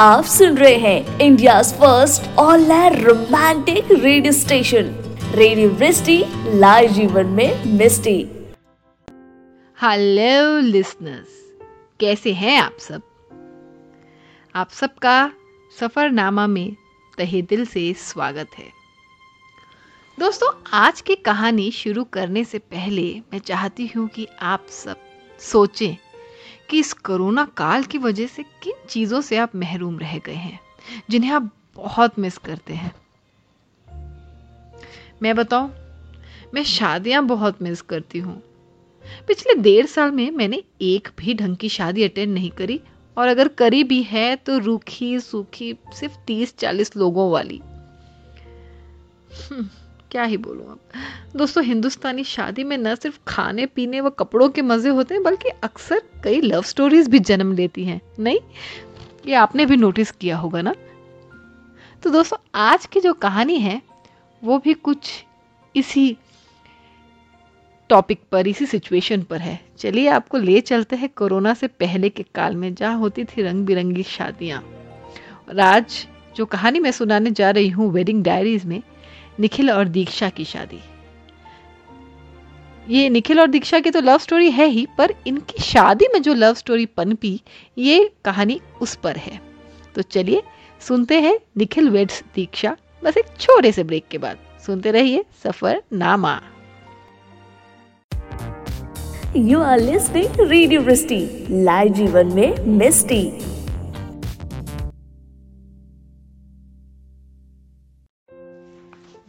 [0.00, 4.84] आप सुन रहे हैं India first all romantic radio station
[5.34, 5.70] radio
[6.58, 8.28] live जीवन में मिस्टी
[9.82, 11.60] हेलो लिसनर्स
[12.00, 13.02] कैसे हैं आप सब?
[14.54, 15.32] आप सबका
[15.80, 16.76] सफरनामा में
[17.18, 18.72] तहे दिल से स्वागत है।
[20.20, 24.96] दोस्तों, आज की कहानी शुरू करने से पहले मैं चाहती हूँ कि आप सब
[25.38, 25.96] सोचें
[26.70, 30.60] कि इस कोरोना काल की वजह से किन चीज़ों से आप महरूम रह गए हैं
[31.10, 32.92] जिन्हें आप बहुत मिस करते हैं?
[35.22, 35.72] मैं बताऊँ
[36.54, 38.40] मैं शादियाँ बहुत मिस करती हूँ।
[39.28, 42.80] पिछले डेढ़ साल में मैंने एक भी ढंग की शादी अटेंड नहीं करी
[43.16, 47.60] और अगर करी भी है तो रूखी सूखी सिर्फ़ तीस चालीस लोगों वाली।
[49.40, 49.68] हम्म,
[50.10, 50.78] क्या ही बोलूँ अब।
[51.36, 55.48] दोस्तों, हिंदुस्तानी शादी में न सिर्फ़ खाने, पीने व कपड़ों के मज़े होते हैं, बल्कि
[55.48, 58.38] अक्सर कई लव स्टोरीज भी जन्म लेती हैं, नहीं?
[59.26, 60.74] ये आपने भी नोटिस किया होगा ना?
[62.02, 63.82] तो दोस्तों, आज की जो कहानी है,
[64.44, 65.24] वो भी कुछ
[65.76, 66.16] इसी
[67.88, 72.22] टॉपिक पर, इसी सिचुएशन पर है। चलिए आपको ले चलते हैं कोरोना से पहले के
[72.22, 74.60] काल में, जहाँ होती थी रंग बिरंगी शादियाँ।
[75.48, 78.82] और आज जो कहानी मैं सुनाने जा रही हूँ वेडिंग डायरीज में
[79.40, 80.80] निखिल और दीक्षा की शादी।
[82.88, 86.34] ये निखिल और दीक्षा की तो लव स्टोरी है ही, पर इनकी शादी में जो
[86.34, 87.40] लव स्टोरी पनपी,
[87.78, 89.40] ये कहानी उस पर है।
[89.94, 90.42] तो चलिए,
[90.80, 95.82] सुनते हैं निखिल वेड्स दीक्षा, बस एक छोटे से ब्रेक के बाद। सुनते रहिए सफ़र
[95.92, 96.40] नामा
[99.36, 100.80] you are listening radio
[101.64, 103.22] live जीवन में मिस्टी।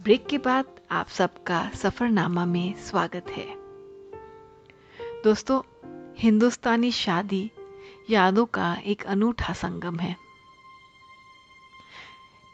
[0.02, 3.54] ब्रेक के बाद आप सबका सफ़रनामा में स्वागत है।
[5.24, 5.62] दोस्तों,
[6.18, 7.50] हिंदुस्तानी शादी
[8.10, 10.16] यादों का एक अनूठा संगम है।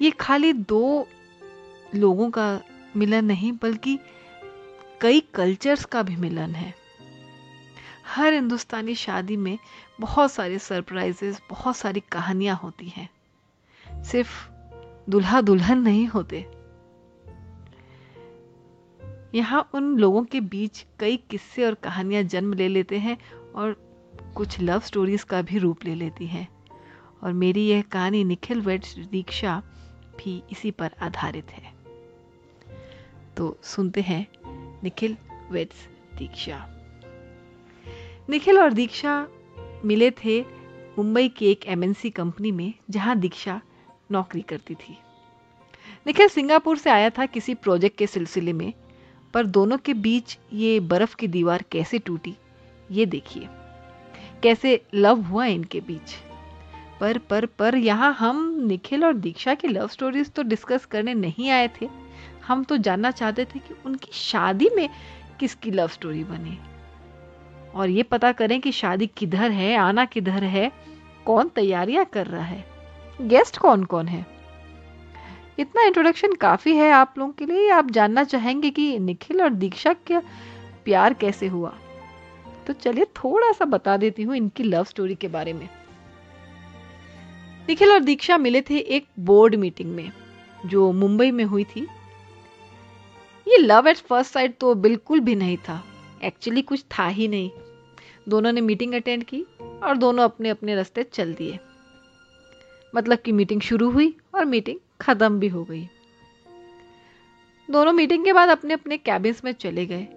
[0.03, 1.09] ये खाली दो
[1.95, 2.61] लोगों का
[2.97, 3.99] मिलन नहीं, बल्कि
[5.01, 6.75] कई कल्चर्स का भी मिलन है।
[8.07, 9.59] हर हिंदुस्तानी शादी में
[10.01, 13.09] बहुत सारे सरप्राइजेस बहुत सारी कहानियाँ होती हैं।
[14.05, 14.49] सिर्फ़
[15.11, 16.58] दुल्हा दुल्हन नहीं होते
[19.35, 23.19] यहाँ उन लोगों के बीच कई किस्से और कहानियाँ जन्म ले लेते हैं
[23.55, 23.73] और
[24.37, 26.49] कुछ लव स्टोरीज का भी रूप ले लेती हैं।
[27.23, 29.63] और मेरी यह कहानी निखिल वेट्स दीक्षा
[30.17, 31.73] भी इसी पर आधारित है।
[33.37, 34.27] तो सुनते हैं
[34.83, 35.17] निखिल
[35.51, 36.75] वेट्स दीक्षा।
[38.31, 39.29] निखिल और दीक्षा
[39.85, 40.41] मिले थे
[40.99, 43.61] मुंबई की एक एमएनसी कंपनी में, जहाँ दीक्षा
[44.13, 44.99] नौकरी करती थी।
[46.07, 48.73] निखिल सिंगापुर से आया था किसी प्रोजेक्ट के सिलसिले में।
[49.35, 52.35] पर दोनों के बीच ये बर्फ़ की दीवार कैसे टूटी,
[52.91, 53.49] ये देखिए।
[54.43, 56.15] कैसे लव हुआ इनके बीच।
[57.01, 61.51] पर पर पर, यहाँ हम, निखिल और दीक्षा की लव स्टोरीज तो डिस्कस करने नहीं
[61.51, 61.89] आए थे।
[62.47, 64.89] हम तो जानना चाहते थे कि उनकी शादी में
[65.41, 66.59] किसकी लव स्टोरी बनी।
[67.75, 70.73] और ये पता करें कि शादी किधर है, आना किधर है,
[71.27, 72.65] कौन तैयारियाँ कर रहा है।
[73.21, 74.38] गेस्ट कौन कौन है?
[75.59, 79.93] इतना इंट्रोडक्शन काफ़ी है आप लोगों के लिए। आप जानना चाहेंगे कि निखिल और दीक्षा
[79.93, 80.23] का
[80.85, 81.75] प्यार कैसे हुआ?
[82.67, 85.69] तो चलिए थोड़ा सा बता देती हूँ इनकी लव स्टोरी के बारे में।
[87.69, 90.13] निखिल और दीक्षा मिले थे एक बोर्ड मीटिंग में,
[90.67, 91.87] जो मुंबई में हुई थी।
[93.49, 95.85] ये लव एट फ़र्स्ट साइड तो बिल्कुल भी नहीं था।
[96.25, 97.51] एक्चुअली कुछ था ही नहीं।
[98.29, 99.45] दोनों ने मीटिंग अटेंड की
[99.83, 101.59] और दोनों अपने अपने रास्ते चल दिए।
[102.95, 105.89] मतलब कि मीटिंग शुरू हुई और मीटिंग ख़त्म भी हो गई।
[107.71, 110.09] दोनों मीटिंग के बाद अपने अपने कैबिन्स में चले गए।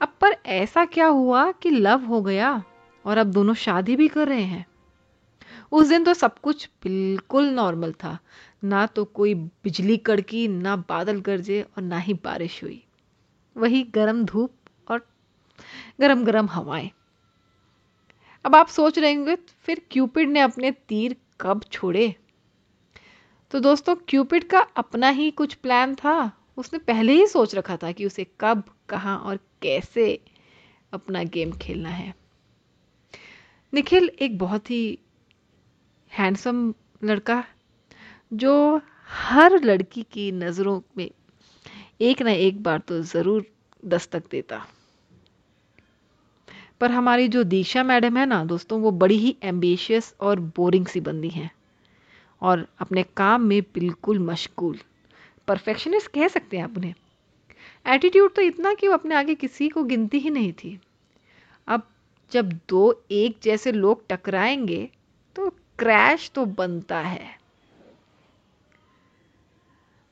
[0.00, 2.64] अब पर ऐसा क्या हुआ कि लव हो गया
[3.04, 4.66] और अब दोनों शादी भी कर रहे हैं?
[5.72, 8.18] उस दिन तो सब कुछ बिल्कुल नॉर्मल था।
[8.64, 12.84] ना तो कोई बिजली कड़की, ना बादल गरजे और ना ही बारिश हुई।
[13.56, 14.52] वही गरम धूप
[14.90, 15.06] और
[16.00, 16.90] गरम गरम हवाएँ।
[18.44, 22.16] अब आप सोच रहे होंगे, फिर क्यूपिड ने अपने तीर कब छोड़े?
[23.50, 27.92] तो दोस्तों क्यूपिड का अपना ही कुछ प्लान था। उसने पहले ही सोच रखा था
[27.92, 30.20] कि उसे कब, कहाँ और कैसे
[30.92, 32.14] अपना गेम खेलना है।
[33.72, 34.98] निखिल एक बहुत ही
[36.12, 37.44] हैंडसम लड़का,
[38.32, 41.10] जो हर लड़की की नज़रों में
[42.00, 43.46] एक ना एक बार तो ज़रूर
[43.84, 44.66] दस्तक देता।
[46.80, 51.00] पर हमारी जो दीक्षा मैडम है ना, दोस्तों, वो बड़ी ही एम्बिशियस और बोरिंग सी
[51.00, 51.50] बंदी हैं।
[52.40, 54.78] और अपने काम में बिल्कुल मशगूल।
[55.48, 56.94] परफेक्शनिस्ट कह सकते हैं आप उन्हें।
[57.86, 60.80] एटीट्यूड तो इतना कि वो अपने आगे किसी को गिनती ही नहीं थी।
[61.68, 61.82] अब
[62.32, 64.90] जब दो एक जैसे लोग टकराएँगे
[65.36, 67.38] तो क्रैश तो बनता है।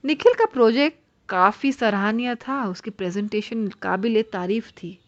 [0.05, 0.99] निखिल का प्रोजेक्ट
[1.29, 4.99] काफ़ी सराहनीय था। उसकी प्रेजेंटेशन काबिल तारीफ़ थी।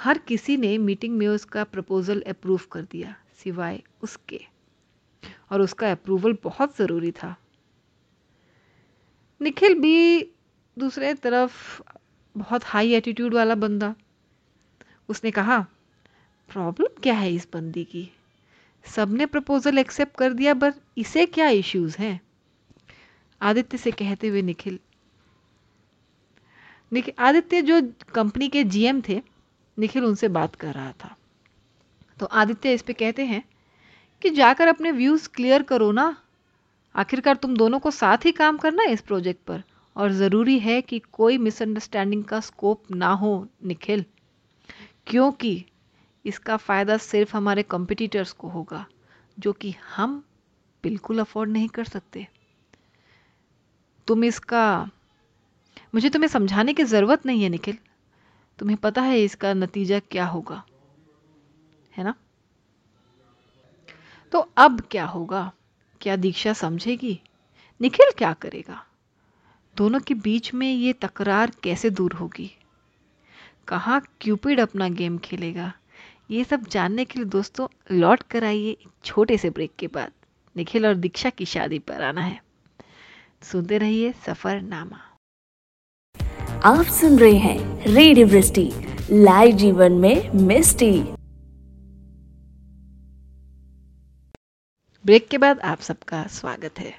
[0.00, 4.55] हर किसी ने मीटिंग में उसका प्रपोज़ल अप्रूव कर दिया, सिवाय उसके।
[5.52, 7.36] और उसका अप्रूवल बहुत ज़रूरी था।
[9.40, 10.30] निखिल भी
[10.78, 11.82] दूसरे तरफ़
[12.36, 13.94] बहुत हाई एटीट्यूड वाला बंदा।
[15.08, 15.58] उसने कहा
[16.50, 18.10] प्रॉब्लम क्या है इस बंदी की?
[18.84, 22.20] सबने प्रपोजल एक्सेप्ट कर दिया, पर इसे क्या इश्यूज़ हैं?
[23.40, 24.78] आदित्य से कहते हुए निखिल
[26.92, 27.80] निखिल, आदित्य जो
[28.14, 29.22] कंपनी के जीएम थे,
[29.78, 31.16] निखिल उनसे बात कर रहा था।
[32.20, 33.42] तो आदित्य इस पे कहते हैं
[34.22, 36.16] कि जाकर अपने व्यूज़ क्लियर करो ना।
[36.94, 39.62] आखिरकार तुम दोनों को साथ ही काम करना है इस प्रोजेक्ट पर,
[39.96, 44.04] और ज़रूरी है कि कोई मिसअंडरस्टैंडिंग का स्कोप ना हो, निखिल।
[45.06, 45.64] क्योंकि
[46.24, 48.86] इसका फ़ायदा सिर्फ़ हमारे कंपिटिटर्स को होगा,
[49.38, 50.24] जो कि हम
[50.82, 52.28] बिल्कुल अफोर्ड नहीं कर सकते।
[54.06, 54.90] तुम इसका,
[55.94, 57.78] मुझे तुम्हें समझाने की ज़रूरत नहीं है, निखिल।
[58.58, 60.64] तुम्हें पता है इसका नतीजा क्या होगा।
[61.96, 62.14] है ना?
[64.32, 65.52] तो अब क्या होगा?
[66.00, 67.20] क्या दीक्षा समझेगी?
[67.80, 68.86] निखिल क्या करेगा?
[69.76, 72.58] दोनों के बीच में ये तकरार कैसे दूर होगी?
[73.68, 75.72] कहाँ क्यूपिड अपना गेम खेलेगा?
[76.30, 80.12] ये सब जानने के लिए दोस्तों, लौट कर आइए एक छोटे से ब्रेक के बाद।
[80.56, 82.42] निखिल और दीक्षा की शादी पर आना है।
[83.42, 84.98] सुनते रहिए सफरनामा।
[86.64, 88.26] आप सुन रहे हैं रेडियो
[89.24, 91.04] लाइव जीवन में मिस्टी।
[95.06, 96.94] ब्रेक के बाद आप सबका स्वागत है।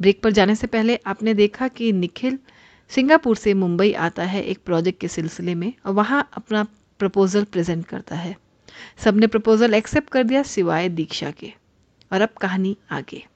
[0.00, 2.38] ब्रेक पर जाने से पहले आपने देखा कि निखिल
[2.88, 6.66] सिंगापुर से मुंबई आता है एक प्रोजेक्ट के सिलसिले में और वहाँ अपना
[6.98, 8.36] प्रपोज़ल प्रेजेंट करता है।
[9.04, 11.52] सबने प्रपोज़ल एक्सेप्ट कर दिया सिवाय दीक्षा के।
[12.12, 13.26] और अब कहानी आगे।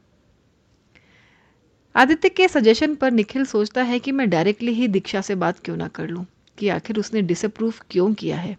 [1.94, 5.76] आदित्य के सजेशन पर निखिल सोचता है कि मैं डायरेक्टली ही दीक्षा से बात क्यों
[5.76, 6.26] ना कर लूँ,
[6.58, 8.58] कि आखिर उसने डिसअप्रूव क्यों किया है।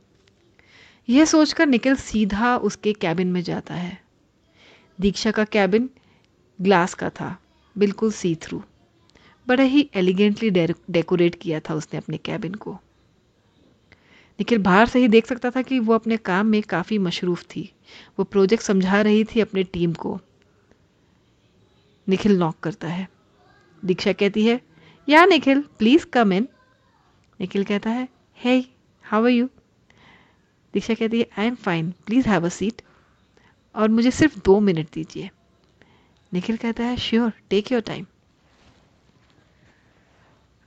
[1.10, 4.07] यह सोचकर निखिल सीधा उसके कैबिन में जाता है।
[5.00, 5.90] दीक्षा का कैबिन
[6.60, 7.36] ग्लास का था,
[7.76, 8.62] बिल्कुल सी थ्रू
[9.48, 12.74] बड़ा ही एलिगेंटली डेकोरेट किया था उसने अपने कैबिन को।
[14.40, 17.70] निखिल बाहर से ही देख सकता था कि वो अपने काम में काफ़ी मशरूफ़ थी।
[18.20, 20.20] वो प्रोजेक्ट समझा रही थी अपने टीम को।
[22.08, 23.08] निखिल नॉक करता है।
[23.84, 24.60] दीक्षा कहती है,
[25.08, 26.48] या Nikhil please come in
[27.40, 28.08] Nikhil कहता है
[28.38, 28.60] hey
[29.06, 29.48] how are you
[30.74, 32.82] Deeksha कहती है I am fine please have a seat
[33.78, 35.30] और मुझे सिर्फ़ दो मिनट दीजिए।
[36.34, 38.06] निखिल कहता है श्योर टेक योर टाइम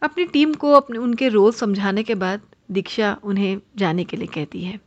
[0.02, 2.40] अपनी टीम को अपने, उनके रोल समझाने के बाद
[2.70, 4.78] दीक्षा उन्हें जाने के लिए कहती है।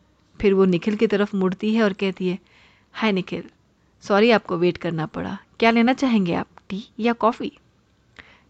[0.41, 2.39] फिर वो निखिल की तरफ़ मुड़ती है और कहती है
[2.93, 3.43] हाय निखिल।
[4.03, 6.47] सॉरी आपको वेट करना पड़ा। क्या लेना चाहेंगे आप?
[6.69, 7.51] टी या कॉफ़ी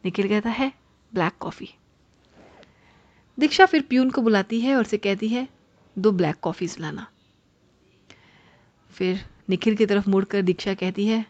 [0.05, 0.71] निखिल कहता है
[1.13, 1.69] ब्लैक कॉफ़ी
[3.37, 5.47] दीक्षा फिर प्यून को बुलाती है और उसे कहती है,
[5.97, 7.07] दो ब्लैक कॉफ़ीज़ लाना।
[8.91, 11.25] फिर निखिल की तरफ़ मुड़कर दीक्षा कहती है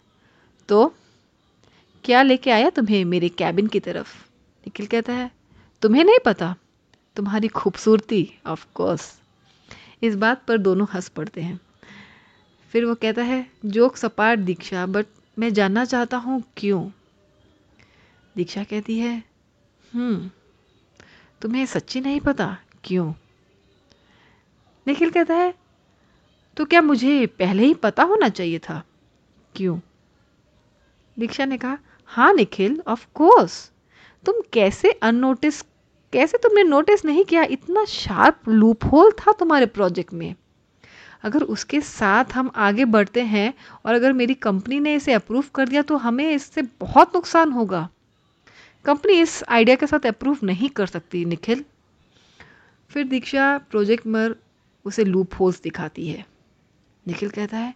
[0.69, 0.93] तो
[2.03, 4.15] क्या लेके आया तुम्हें मेरे कैबिन की तरफ़?
[4.63, 5.31] निखिल कहता है,
[5.81, 6.55] तुम्हें नहीं पता,
[7.15, 9.19] तुम्हारी खूबसूरती ऑफ़ कोर्स
[10.03, 11.59] इस बात पर दोनों हंस पड़ते हैं।
[12.71, 15.05] फिर वो कहता है, जोक सपाट दीक्षा बट
[15.39, 16.89] मैं जानना चाहता हूँ क्यों?
[18.37, 19.23] दीक्षा कहती है
[19.91, 20.29] हम्म
[21.41, 23.13] तुम्हें सच्ची नहीं पता क्यों?
[24.87, 25.53] निखिल कहता है
[26.57, 28.83] तो क्या मुझे पहले ही पता होना चाहिए था?
[29.55, 29.79] क्यों?
[31.17, 33.71] दीक्षा ने कहा हाँ निखिल ऑफ़ कोर्स
[34.25, 35.61] तुम कैसे अननोटिस
[36.13, 37.43] कैसे तुमने नोटिस नहीं किया?
[37.43, 40.35] इतना शार्प लूप होल था तुम्हारे प्रोजेक्ट में।
[41.23, 43.53] अगर उसके साथ हम आगे बढ़ते हैं
[43.85, 47.89] और अगर मेरी कंपनी ने इसे अप्रूव कर दिया तो हमें इससे बहुत नुकसान होगा।
[48.85, 51.65] कंपनी इस आइडिया के साथ अप्रूव नहीं कर सकती, निखिल।
[52.89, 54.35] फिर दीक्षा प्रोजेक्ट मर
[54.85, 56.25] उसे लूप होल्स दिखाती है।
[57.07, 57.73] निखिल कहता है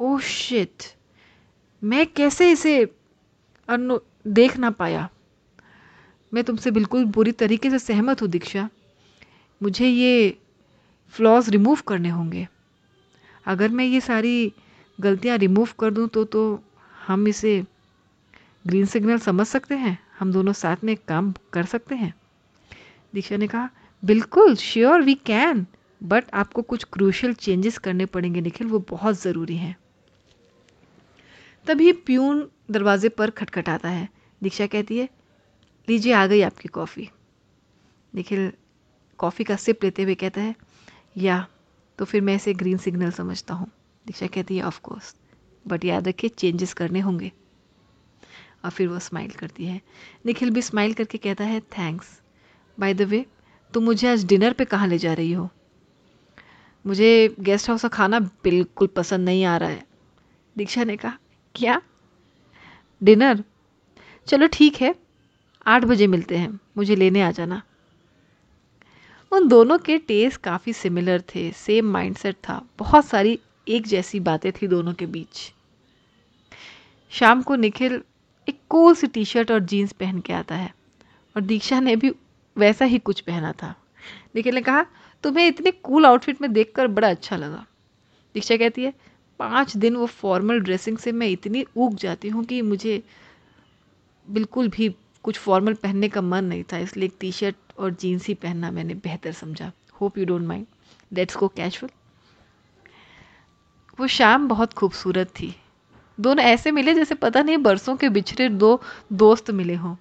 [0.00, 0.82] ओह शिट
[1.82, 2.94] मैं कैसे इसे
[3.68, 5.08] अनु, देख ना पाया?
[6.34, 8.68] मैं तुमसे बिल्कुल बुरी तरीके से सहमत हूँ, दीक्षा।
[9.62, 10.38] मुझे ये
[11.08, 12.46] फ्लॉज रिमूव करने होंगे।
[13.46, 14.52] अगर मैं ये सारी
[15.00, 16.64] गलतियाँ रिमूव कर दूँ तो तो
[17.06, 17.64] हम इसे
[18.66, 22.14] ग्रीन सिग्नल समझ सकते हैं। हम दोनों साथ में काम कर सकते हैं।
[23.14, 23.68] दीक्षा ने कहा,
[24.04, 25.66] बिल्कुल श्योर वी कैन
[26.02, 29.76] बट आपको कुछ क्रूशल चेंजेस करने पड़ेंगे, निखिल, वो बहुत ज़रूरी हैं।
[31.66, 34.08] तभी प्यून दरवाजे पर खटखटाता है।
[34.42, 35.08] दीक्षा कहती है,
[35.88, 37.08] लीजिए, आ गई आपकी कॉफ़ी
[38.14, 38.52] निखिल
[39.18, 40.54] कॉफ़ी का सिप लेते हुए कहता है,
[41.16, 41.46] या
[41.98, 43.70] तो फिर मैं इसे ग्रीन सिग्नल समझता हूँ.
[44.06, 45.14] दीक्षा कहती है ऑफ़ कोर्स
[45.66, 47.32] बट याद रखिए चेंजेस करने होंगे।
[48.64, 49.80] और फिर वो स्माइल करती है।
[50.26, 52.20] निखिल भी स्माइल करके कहता है थैंक्स
[52.78, 53.26] बाय द वे
[53.74, 55.48] तुम मुझे आज डिनर पे कहाँ ले जा रही हो?
[56.84, 59.84] मुझे गेस्ट हाउस का खाना बिल्कुल पसंद नहीं आ रहा है।
[60.56, 61.18] दीक्षा ने कहा,
[61.54, 61.80] क्या?
[63.00, 63.42] डिनर?
[64.26, 64.94] चलो ठीक है,
[65.66, 67.62] आठ बजे मिलते हैं, मुझे लेने आ जाना।
[69.32, 74.50] उन दोनों के टेस्ट काफ़ी सिमिलर थे सेम माइंडसेट था, बहुत सारी एक जैसी बातें
[74.52, 75.52] थी दोनों के बीच।
[77.12, 78.02] शाम को निखिल
[78.48, 80.72] एक कोल सी टी शर्ट और जीन्स पहन के आता है,
[81.36, 82.12] और दीक्षा ने भी
[82.56, 83.74] वैसा ही कुछ पहना था।
[84.36, 84.86] निखिल ने कहा
[85.24, 87.64] तुम्हें इतने कूल आउटफिट में देखकर बड़ा अच्छा लगा।
[88.34, 88.92] दीक्षा कहती है,
[89.40, 93.02] पाँच दिन वो फॉर्मल ड्रेसिंग से मैं इतनी ऊग जाती हूँ कि मुझे
[94.26, 94.88] बिल्कुल भी
[95.24, 98.70] कुछ फॉर्मल पहनने का मन नहीं था, इसलिए एक टी शर्ट और जीन्स ही पहनना
[98.70, 99.70] मैंने बेहतर समझा।
[100.00, 100.66] Hope you don't mind
[101.12, 101.90] let's go casual
[103.98, 105.54] वो शाम बहुत खूबसूरत थी।
[106.18, 108.80] दोनों ऐसे मिले जैसे पता नहीं बरसों के बिछड़े दो
[109.12, 109.94] दोस्त मिले हों।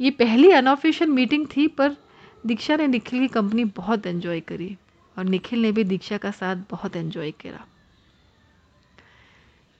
[0.00, 1.96] ये पहली अनऑफिशियल मीटिंग थी, पर
[2.44, 4.76] दीक्षा ने निखिल की कंपनी बहुत एंजॉय करी
[5.16, 7.64] और निखिल ने भी दीक्षा का साथ बहुत एंजॉय करा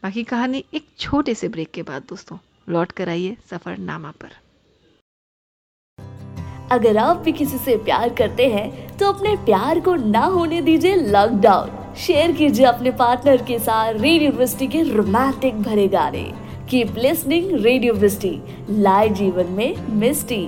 [0.03, 4.33] बाकी कहानी एक छोटे से ब्रेक के बाद दोस्तों, लौट कर आइए सफरनामा पर।
[6.73, 10.97] अगर आप भी किसी से प्यार करते हैं तो अपने प्यार को ना होने दीजिए
[10.97, 16.25] लॉकडाउन शेयर कीजिए अपने पार्टनर के साथ रेडियो यूनिवर्सिटी के रोमांटिक भरे गाने।
[16.71, 20.47] कीप लिसनिंग रेडियो यूनिवर्सिटी लाए जीवन में मिस्टी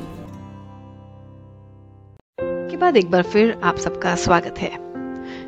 [2.77, 4.79] के बाद एक बार फिर आप सबका स्वागत है।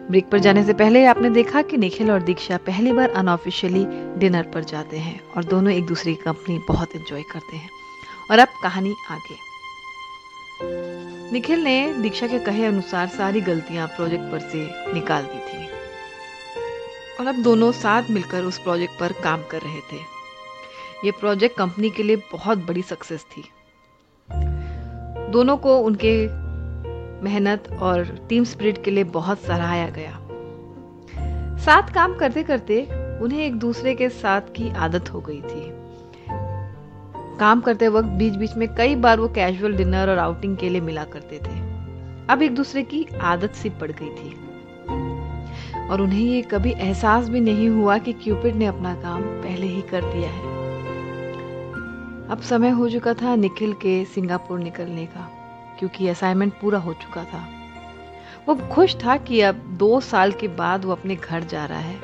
[0.08, 3.84] ब्रेक पर जाने से पहले आपने देखा कि निखिल और दीक्षा पहली बार अनऑफिशियली
[4.18, 7.70] डिनर पर जाते हैं और दोनों एक दूसरे की कंपनी बहुत एंजॉय करते हैं।
[8.30, 9.36] और अब कहानी आगे।
[11.32, 15.66] निखिल ने दीक्षा के कहे अनुसार सारी गलतियाँ प्रोजेक्ट पर से निकाल दी थी।
[17.20, 20.00] और अब दोनों साथ मिलकर उस प्रोजेक्ट पर काम कर रहे थे।
[21.04, 23.48] ये प्रोजेक्ट कंपनी के लिए बहुत बड़ी सक्सेस थी।
[25.30, 26.47] दोनों को उनके
[27.22, 30.18] मेहनत और टीम स्पिरिट के लिए बहुत सराहाया गया।
[31.56, 32.88] साथ काम करते करते
[33.22, 35.78] उन्हें एक दूसरे के साथ की आदत हो गई थी।
[37.38, 40.80] काम करते वक्त बीच बीच में कई बार वो कैजुअल डिनर और आउटिंग के लिए
[40.80, 41.60] मिला करते थे।
[42.28, 44.48] अब एक दूसरे की आदत सी पड़ गई थी।
[45.88, 49.82] और उन्हें ये कभी एहसास भी नहीं हुआ कि क्यूपिड ने अपना काम पहले ही
[49.82, 50.58] कर दिया है।
[52.28, 55.37] अब समय हो चुका था निखिल के सिंगापुर निकलने का।
[55.78, 57.48] क्योंकि असाइनमेंट पूरा हो चुका था।
[58.48, 61.96] वो खुश था कि अब दो साल के बाद वो अपने घर जा रहा है।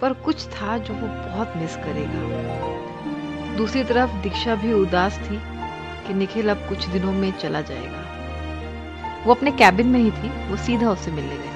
[0.00, 2.54] पर कुछ था जो वो बहुत मिस करेगा।
[3.56, 5.40] दूसरी तरफ़ दीक्षा भी उदास थी
[6.06, 8.04] कि निखिल अब कुछ दिनों में चला जाएगा।
[9.24, 11.54] वो अपने कैबिन में ही थी, वो सीधा उससे मिलने गया।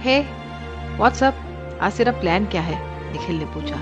[0.00, 0.20] हे
[0.96, 1.34] व्हाट्सअप
[1.80, 2.88] आज तेरा प्लान क्या है?
[3.12, 3.76] निखिल ने पूछा।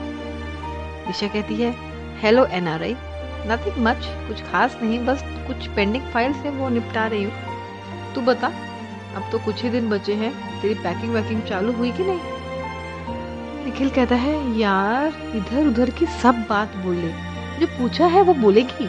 [1.06, 1.74] दिशा कहती है
[2.20, 2.96] हेलो एनआरआई
[3.46, 7.32] नथिंग मच कुछ खास नहीं, बस कुछ पेंडिंग फाइल्स है, वो निपटा रही हूँ।
[8.14, 8.52] तू बता,
[9.16, 12.20] अब तो कुछ ही दिन बचे हैं, तेरी पैकिंग वैकिंग चालू हुई कि नहीं?
[13.64, 17.08] निखिल कहता है, यार इधर उधर की सब बात बोल ले।
[17.60, 18.88] जो पूछा है, वो बोलेगी?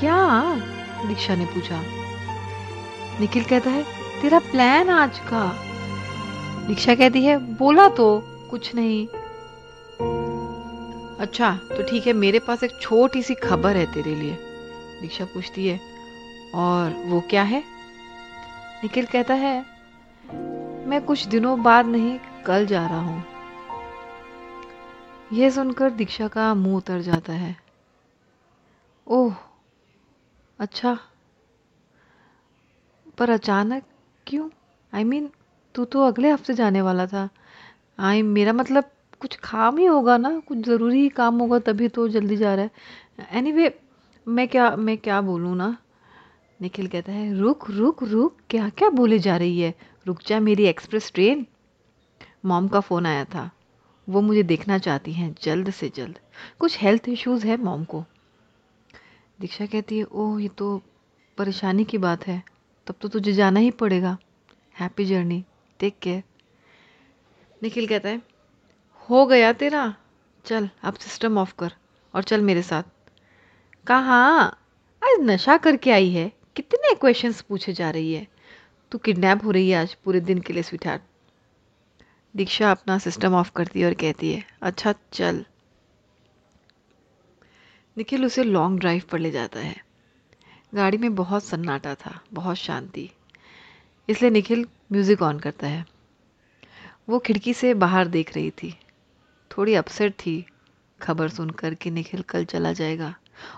[0.00, 0.54] क्या?
[1.08, 1.82] दीक्षा ने पूछा।
[3.20, 3.82] निखिल कहता है,
[4.22, 5.56] तेरा प्लान आज का।
[6.66, 9.08] दीक्षा कहती है, बोला तो कुछ नहीं।
[11.24, 14.36] अच्छा तो ठीक है मेरे पास एक छोटी सी खबर है तेरे लिए।
[15.00, 15.80] दीक्षा पूछती है
[16.54, 17.62] और वो क्या है?
[18.82, 19.54] निखिल कहता है
[20.88, 23.24] मैं कुछ दिनों बाद नहीं कल जा रहा हूँ।
[25.32, 27.56] यह सुनकर दीक्षा का मुँह उतर जाता है।
[29.06, 29.34] ओह
[30.58, 30.98] अच्छा।
[33.18, 33.82] पर अचानक
[34.26, 34.48] क्यों?
[34.92, 35.36] आई I मीन mean,
[35.74, 37.28] तू तो अगले हफ़्ते जाने वाला था।
[37.98, 38.90] आई मेरा मतलब
[39.20, 42.64] कुछ काम ही होगा ना कुछ ज़रूरी ही काम होगा तभी तो जल्दी जा रहा
[42.64, 42.70] है।
[43.32, 43.72] एनी anyway,
[44.28, 45.76] मैं क्या मैं क्या बोलूँ ना?
[46.62, 49.74] निखिल कहता है रुक रुक रुक क्या क्या बोले जा रही है?
[50.06, 51.46] रुक जा मेरी एक्सप्रेस ट्रेन।
[52.44, 53.50] मॉम का फ़ोन आया था।
[54.08, 56.18] वो मुझे देखना चाहती हैं जल्द से जल्द।
[56.58, 58.04] कुछ हेल्थ इश्यूज़ है मॉम को।
[59.40, 60.82] दीक्षा कहती है ओह ये तो
[61.38, 62.42] परेशानी की बात है।
[62.86, 64.16] तब तो तुझे जाना ही पड़ेगा।
[64.80, 65.44] Happy journey
[65.80, 66.22] take care
[67.62, 68.33] Nikhil कहता है
[69.10, 69.94] हो गया तेरा?
[70.44, 71.72] चल, अब सिस्टम ऑफ़ कर
[72.14, 72.82] और चल मेरे साथ।
[73.86, 74.40] कहा?
[75.04, 78.28] आज नशा करके आई है। कितने क्वेश्चंस पूछे जा रही है।
[78.90, 81.00] तू किडनैप हो रही है आज, पूरे दिन के लिए स्वीट
[82.36, 85.44] दीक्षा अपना सिस्टम ऑफ़ करती है और कहती है अच्छा चल।
[87.98, 89.84] निखिल उसे लॉन्ग ड्राइव पर ले जाता है।
[90.74, 93.10] गाड़ी में बहुत सन्नाटा था, बहुत शांति।
[94.08, 95.86] इसलिए निखिल म्यूज़िक ऑन करता है।
[97.08, 98.80] वो खिड़की से बाहर देख रही थी।
[99.58, 100.44] थोड़ी अपसेट थी,
[101.00, 103.14] खबर सुनकर कि निखिल कल चला जाएगा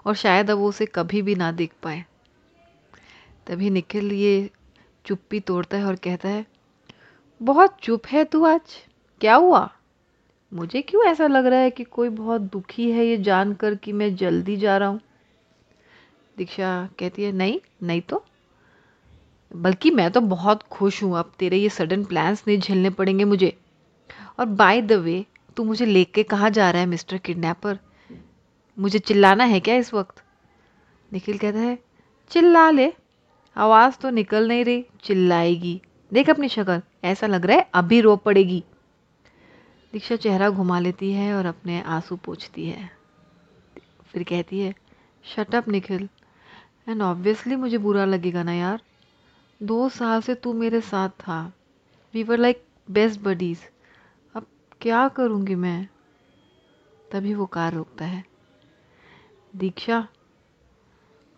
[0.07, 2.05] और शायद अब वो उसे कभी भी ना देख पाए।
[3.47, 4.51] तभी निखिल ये
[5.05, 6.47] चुप्पी तोड़ता है और कहता है,
[7.41, 8.77] बहुत चुप है तू आज?
[9.21, 9.69] क्या हुआ?
[10.53, 14.15] मुझे क्यों ऐसा लग रहा है कि कोई बहुत दुखी है ये जानकर कि मैं
[14.17, 15.01] जल्दी जा रहा हूँ?
[16.37, 18.25] दीक्षा कहती है, नहीं नहीं तो।
[19.57, 23.57] बल्कि मैं तो बहुत खुश हूँ, अब तेरे ये सडन प्लान्स नहीं झेलने पड़ेंगे मुझे।
[24.39, 25.25] और बाय द वे
[25.57, 27.79] तू मुझे लेके कहाँ जा रहा है, मिस्टर किडनैपर?
[28.79, 30.23] मुझे चिल्लाना है क्या इस वक्त?
[31.13, 31.79] निखिल कहता है,
[32.31, 32.93] चिल्ला ले।
[33.57, 35.83] आवाज़ तो निकल नहीं रही, चिल्लाएगी।
[36.13, 38.65] देख अपनी शक्ल, ऐसा लग रहा है अभी रो पड़ेगी।
[39.93, 42.91] दीक्षा चेहरा घुमा लेती है और अपने आँसू पोछती है।
[44.13, 44.75] फिर कहती है
[45.25, 46.09] शटअप निखिल।
[46.89, 48.83] एंड ऑब्वियसली मुझे बुरा लगेगा ना यार।
[49.63, 51.53] दो साल से तू मेरे साथ था।
[52.15, 53.59] We were like best buddies
[54.81, 55.89] क्या करूँगी मैं?
[57.13, 58.25] तभी वो कार रोकता है।
[59.57, 60.09] दीक्षा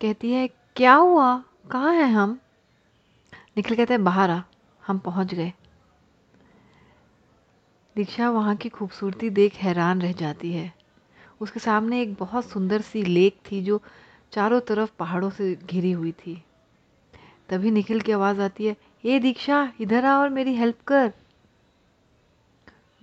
[0.01, 1.43] कहती है, क्या हुआ?
[1.71, 2.39] कहाँ हैं हम?
[3.57, 4.41] निखिल कहते हैं, बाहर आ,
[4.87, 5.53] हम पहुँच गए।
[7.95, 10.73] दीक्षा वहाँ की खूबसूरती देख हैरान रह जाती है।
[11.41, 13.81] उसके सामने एक बहुत सुंदर सी लेक थी जो
[14.31, 16.43] चारों तरफ़ पहाड़ों से घिरी हुई थी।
[17.49, 21.13] तभी निखिल की आवाज़ आती है, ए दीक्षा, इधर आ और मेरी हेल्प कर।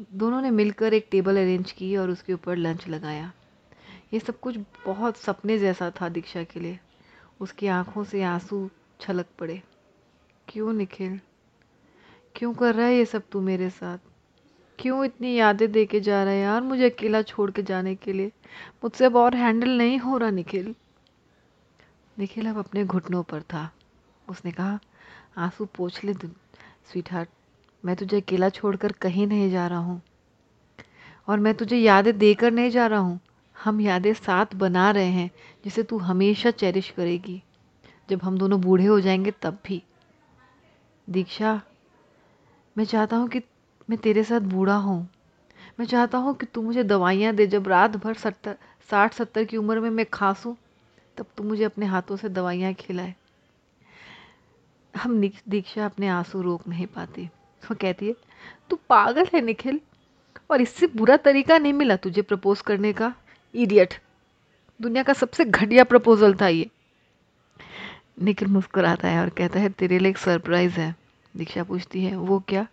[0.01, 3.33] दोनों ने मिलकर एक टेबल अरेंज की और उसके ऊपर लंच लगाया।
[4.13, 6.79] ये सब कुछ बहुत सपने जैसा था दीक्षा के लिए।
[7.41, 9.63] उसकी आँखों से आँसू छलक पड़े।
[10.49, 11.21] क्यों निखिल?
[12.35, 13.99] क्यों कर रहा है ये सब तू मेरे साथ?
[14.79, 18.13] क्यों इतनी यादें दे के जा रहा है यार मुझे अकेला छोड़ के जाने के
[18.13, 18.33] लिए?
[18.85, 20.75] मुझसे अब और हैंडल नहीं हो रहा निखिल।
[22.19, 23.73] निखिल अब अपने घुटनों पर था।
[24.29, 24.79] उसने कहा,
[25.37, 27.29] आँसू पोछ ले स्वीट हार्ट
[27.87, 30.03] मैं तुझे अकेला छोड़कर कहीं नहीं जा रहा हूँ।
[31.29, 33.21] और मैं तुझे यादें देकर नहीं जा रहा हूँ।
[33.65, 35.31] हम यादें साथ बना रहे हैं,
[35.65, 37.43] जिसे तू हमेशा चेरिश करेगी।
[38.11, 39.83] जब हम दोनों बूढ़े हो जाएँगे, तब भी।
[41.11, 41.63] दीक्षा,
[42.79, 43.43] मैं चाहता हूँ कि
[43.91, 45.09] मैं तेरे साथ बूढ़ा हूँ।
[45.81, 48.57] मैं चाहता हूँ कि तू मुझे दवाइयाँ दे। जब रात भर सत्तर,
[48.91, 50.57] साठ, सत्तर की उम्र में मैं खांसूँ,
[51.17, 53.15] तब तू मुझे अपने हाथों से दवाइयाँ खिलाए।
[54.97, 57.31] हम दीक्षा, अपने आँसू रोक नहीं पाती।
[57.71, 58.15] वो कहती है,
[58.71, 59.81] तू पागल है निखिल,
[60.51, 63.15] और इससे बुरा तरीका नहीं मिला तुझे प्रपोज करने का
[63.55, 63.95] इडियट
[64.81, 66.71] दुनिया का सबसे घटिया प्रपोजल था ये।
[68.23, 70.95] निखिल मुस्कुराता है और कहता है, तेरे लिए एक सरप्राइज़ है।
[71.37, 72.67] दीक्षा पूछती है, वो क्या?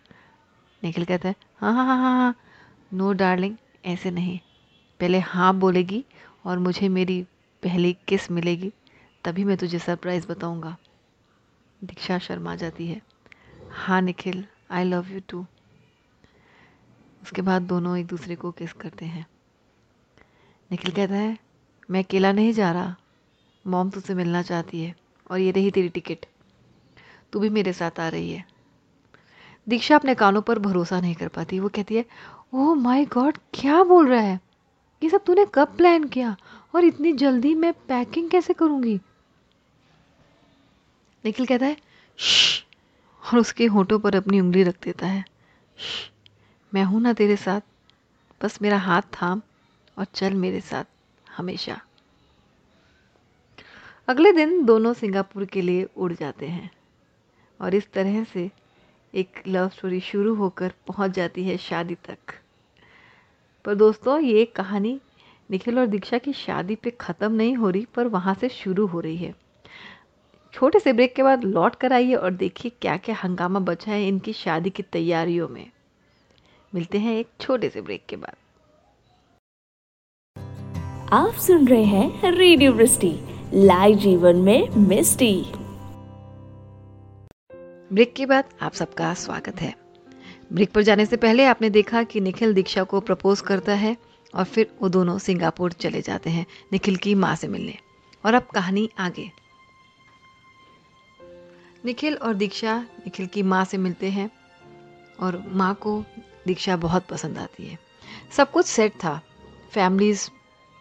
[0.84, 2.34] निखिल कहता है हाँ हाँ हाँ हाँ हाँ।
[2.94, 4.38] नो डार्लिंग ऐसे नहीं।
[5.00, 6.04] पहले हाँ बोलेगी
[6.44, 7.26] और मुझे मेरी
[7.62, 8.72] पहली किस मिलेगी,
[9.24, 10.76] तभी मैं तुझे सरप्राइज़ बताऊँगा।
[11.84, 13.02] दीक्षा शर्मा जाती है।
[13.70, 14.46] हाँ Nikhil.
[14.70, 15.46] I love you too
[17.22, 19.26] उसके बाद दोनों एक दूसरे को किस करते हैं।
[20.70, 21.38] निखिल कहता है,
[21.90, 22.94] मैं अकेला नहीं जा रहा।
[23.66, 24.94] मॉम तुझसे मिलना चाहती है
[25.30, 26.26] और ये रही तेरी टिकट
[27.32, 28.44] तू भी मेरे साथ आ रही है।
[29.68, 32.04] दीक्षा अपने कानों पर भरोसा नहीं कर पाती। वो कहती है
[32.54, 34.40] ओह माय गॉड क्या बोल रहा है?
[35.02, 36.36] ये सब तूने कब प्लान किया?
[36.74, 39.00] और इतनी जल्दी मैं पैकिंग कैसे करूँगी?
[41.24, 41.76] निखिल कहता है
[43.24, 45.24] और उसके होठों पर अपनी उंगली रख देता है।
[46.72, 47.60] मैं हूँ ना तेरे साथ।
[48.42, 49.42] बस मेरा हाथ थाम
[49.98, 50.84] और चल मेरे साथ
[51.26, 51.80] हमेशा।
[54.08, 56.70] अगले दिन दोनों सिंगापुर के लिए उड़ जाते हैं
[57.60, 58.50] और इस तरह से
[59.14, 62.34] एक लव स्टोरी शुरू होकर पहुँच जाती है शादी तक।
[63.64, 65.00] पर दोस्तों, ये कहानी
[65.50, 69.00] निखिल और दीक्षा की शादी पे ख़त्म नहीं हो रही, पर वहाँ से शुरू हो
[69.00, 69.34] रही है।
[70.54, 74.08] छोटे से ब्रेक के बाद लौट कर आइए और देखिए क्या क्या हंगामा बचा है
[74.08, 75.70] इनकी शादी की तैयारियों में।
[76.74, 78.34] मिलते हैं एक छोटे से ब्रेक के बाद।
[81.12, 83.20] आप सुन रहे हैं रेडियो वृष्टि
[83.54, 85.44] लाइव जीवन में मिस्टी।
[87.92, 89.76] ब्रेक के बाद आप सबका स्वागत है।
[90.52, 93.96] ब्रेक पर जाने से पहले आपने देखा कि निखिल दीक्षा को प्रपोज करता है
[94.34, 97.74] और फिर वो दोनों सिंगापुर चले जाते हैं निखिल की माँ से मिलने।
[98.26, 99.43] और अब कहानी आगे।
[101.84, 104.30] निखिल और दीक्षा निखिल की माँ से मिलते हैं
[105.20, 106.04] और माँ को
[106.46, 107.78] दीक्षा बहुत पसंद आती है।
[108.36, 109.20] सब कुछ सेट था।
[109.72, 110.28] फैमिलीज़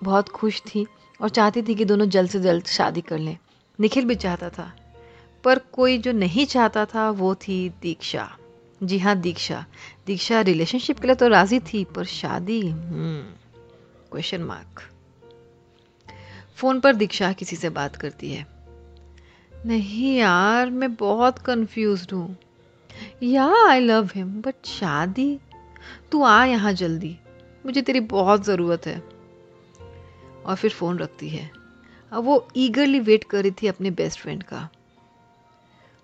[0.01, 0.85] बहुत खुश थी
[1.19, 3.37] और चाहती थी कि दोनों जल्द से जल्द शादी कर लें।
[3.79, 4.71] निखिल भी चाहता था,
[5.43, 8.29] पर कोई जो नहीं चाहता था वो थी दीक्षा।
[8.83, 9.65] जी हाँ दीक्षा।
[10.07, 14.81] दीक्षा रिलेशनशिप के लिए तो राज़ी थी, पर शादी क्वेश्चन मार्क
[16.55, 18.52] फ़ोन पर दीक्षा किसी से बात करती है।
[19.65, 22.37] नहीं यार, मैं बहुत कंफ्यूज हूँ।
[23.23, 25.39] या आई लव हिम बट शादी?
[26.11, 27.19] तू आ यहाँ जल्दी।
[27.65, 29.03] मुझे तेरी बहुत ज़रूरत है।
[30.45, 31.51] और फिर फ़ोन रखती है।
[32.11, 34.69] अब वो ईगरली वेट कर रही थी अपने बेस्ट फ्रेंड का।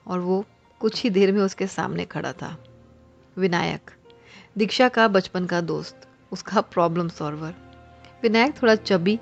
[0.07, 0.45] और वो
[0.79, 2.63] कुछ ही देर में उसके सामने खड़ा था।
[3.37, 3.91] विनायक।
[4.57, 7.53] दीक्षा का बचपन का दोस्त। उसका प्रॉब्लम सॉल्वर
[8.23, 9.19] विनायक थोड़ा चबी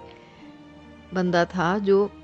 [1.14, 2.17] बंदा था जो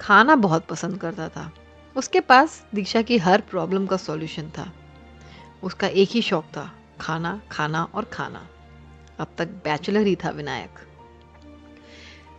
[0.00, 1.52] खाना बहुत पसंद करता था।
[1.96, 4.72] उसके पास दीक्षा की हर प्रॉब्लम का सॉल्यूशन था।
[5.62, 8.48] उसका एक ही शौक था, खाना खाना और खाना।
[9.18, 10.70] अब तक बैचलर ही था विनायक।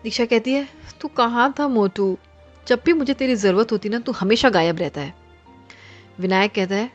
[0.03, 0.67] दीक्षा कहती है,
[1.01, 2.17] तू कहाँ था मोटू?
[2.67, 5.13] जब भी मुझे तेरी ज़रूरत होती ना, तू हमेशा गायब रहता है।
[6.19, 6.91] विनायक कहता है,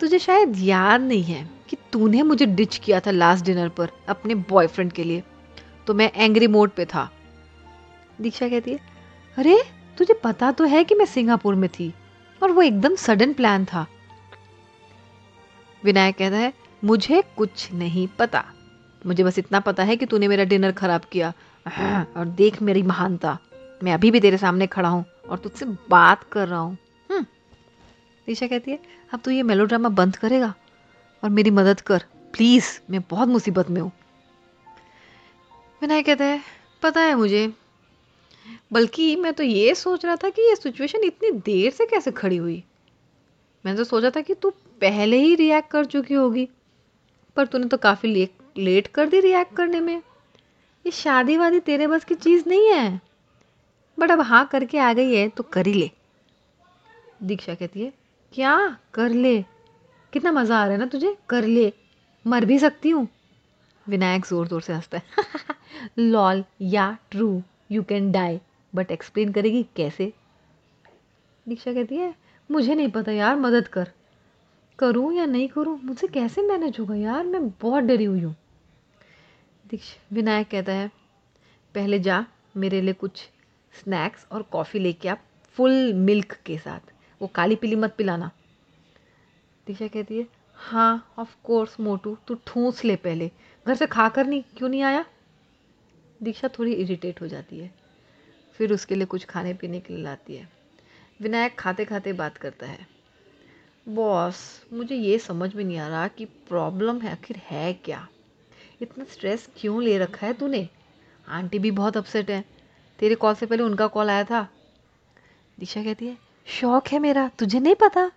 [0.00, 4.34] तुझे शायद याद नहीं है कि तूने मुझे डिच किया था लास्ट डिनर पर अपने
[4.34, 5.22] बॉयफ्रेंड के लिए।
[5.86, 7.10] तो मैं एंग्री मोड पे था।
[8.20, 8.78] दीक्षा कहती है,
[9.38, 11.92] अरे तुझे पता तो है कि मैं सिंगापुर में थी,
[12.42, 13.86] और वो एकदम सडन प्लान था।
[15.82, 16.52] विनायक कहता है,
[16.82, 18.44] मुझे कुछ नहीं पता।
[19.06, 21.32] मुझे बस इतना पता है कि तूने मेरा डिनर खराब किया।
[22.16, 23.38] और देख मेरी महानता।
[23.82, 26.76] मैं अभी भी तेरे सामने खड़ा हूँ और तुझसे बात कर रहा हूँ।
[28.26, 28.78] दिशा कहती है,
[29.14, 30.54] अब तू ये मेलोड्रामा बंद करेगा।
[31.22, 33.90] और मेरी मदद कर। प्लीज़, मैं बहुत मुसीबत में हूँ।
[35.82, 36.40] विनायक कहता है,
[36.82, 37.52] पता है मुझे
[38.72, 42.36] बल्कि मैं तो ये सोच रहा था कि ये सिचुएशन इतनी देर से कैसे खड़ी
[42.36, 42.62] हुई?
[43.64, 46.48] मैंने तो सोचा था कि तू पहले ही रिएक्ट कर चुकी होगी,
[47.36, 49.96] पर तूने तो काफ़ी लेट लेट कर दी रिएक्ट करने में।
[50.84, 53.00] ये शादी वादी तेरे बस की चीज़ नहीं है।
[53.98, 55.90] बट अब हाँ करके आ गई है तो कर ही ले।
[57.22, 57.92] दीक्षा कहती है,
[58.32, 58.76] क्या?
[58.94, 59.44] कर ले।
[60.12, 61.16] कितना मज़ा आ रहा है ना तुझे?
[61.28, 61.72] कर ले।
[62.26, 63.08] मर भी सकती हूँ।
[63.86, 65.04] विनायक ज़ोर ज़ोर से हंसता है।
[65.98, 68.40] Lol, ya, true you can die
[68.74, 70.12] but explain करेगी कैसे?
[71.48, 72.14] दीक्षा कहती है,
[72.50, 73.92] मुझे नहीं पता यार, मदद कर।
[74.78, 77.24] करूँ या नहीं करूँ, मुझसे कैसे मैनेज होगा यार?
[77.24, 78.36] मैं बहुत डरी हुई हूँ।
[79.70, 80.90] दीक्षा, विनायक कहता है,
[81.74, 83.16] पहले जा, मेरे लिए कुछ
[83.72, 86.80] स्नैक्स और कॉफ़ी लेके आप फुल मिल्क के साथ।
[87.22, 88.30] वो काली पीली मत पिलाना।
[89.66, 93.30] दीक्षा कहती है हाँ ऑफ़ कोर्स मोटू, तू ठूस ले पहले।
[93.66, 95.04] घर से खा कर नहीं, क्यों नहीं आया?
[96.22, 97.81] दीक्षा थोड़ी इरिटेट हो जाती है।
[98.62, 100.48] फिर उसके लिए कुछ खाने पीने के लिए लाती है।
[101.20, 102.86] विनायक खाते खाते बात करता है।
[103.88, 108.08] बॉस, मुझे ये समझ में नहीं आ रहा कि प्रॉब्लम है, आखिर है क्या?
[108.82, 110.68] इतना स्ट्रेस क्यों ले रखा है तूने?
[111.28, 112.44] आंटी भी बहुत अपसेट है।
[112.98, 114.48] तेरे कॉल से पहले उनका कॉल आया था।
[115.60, 118.12] दिशा कहती है, शौक है मेरा, तुझे नहीं पता?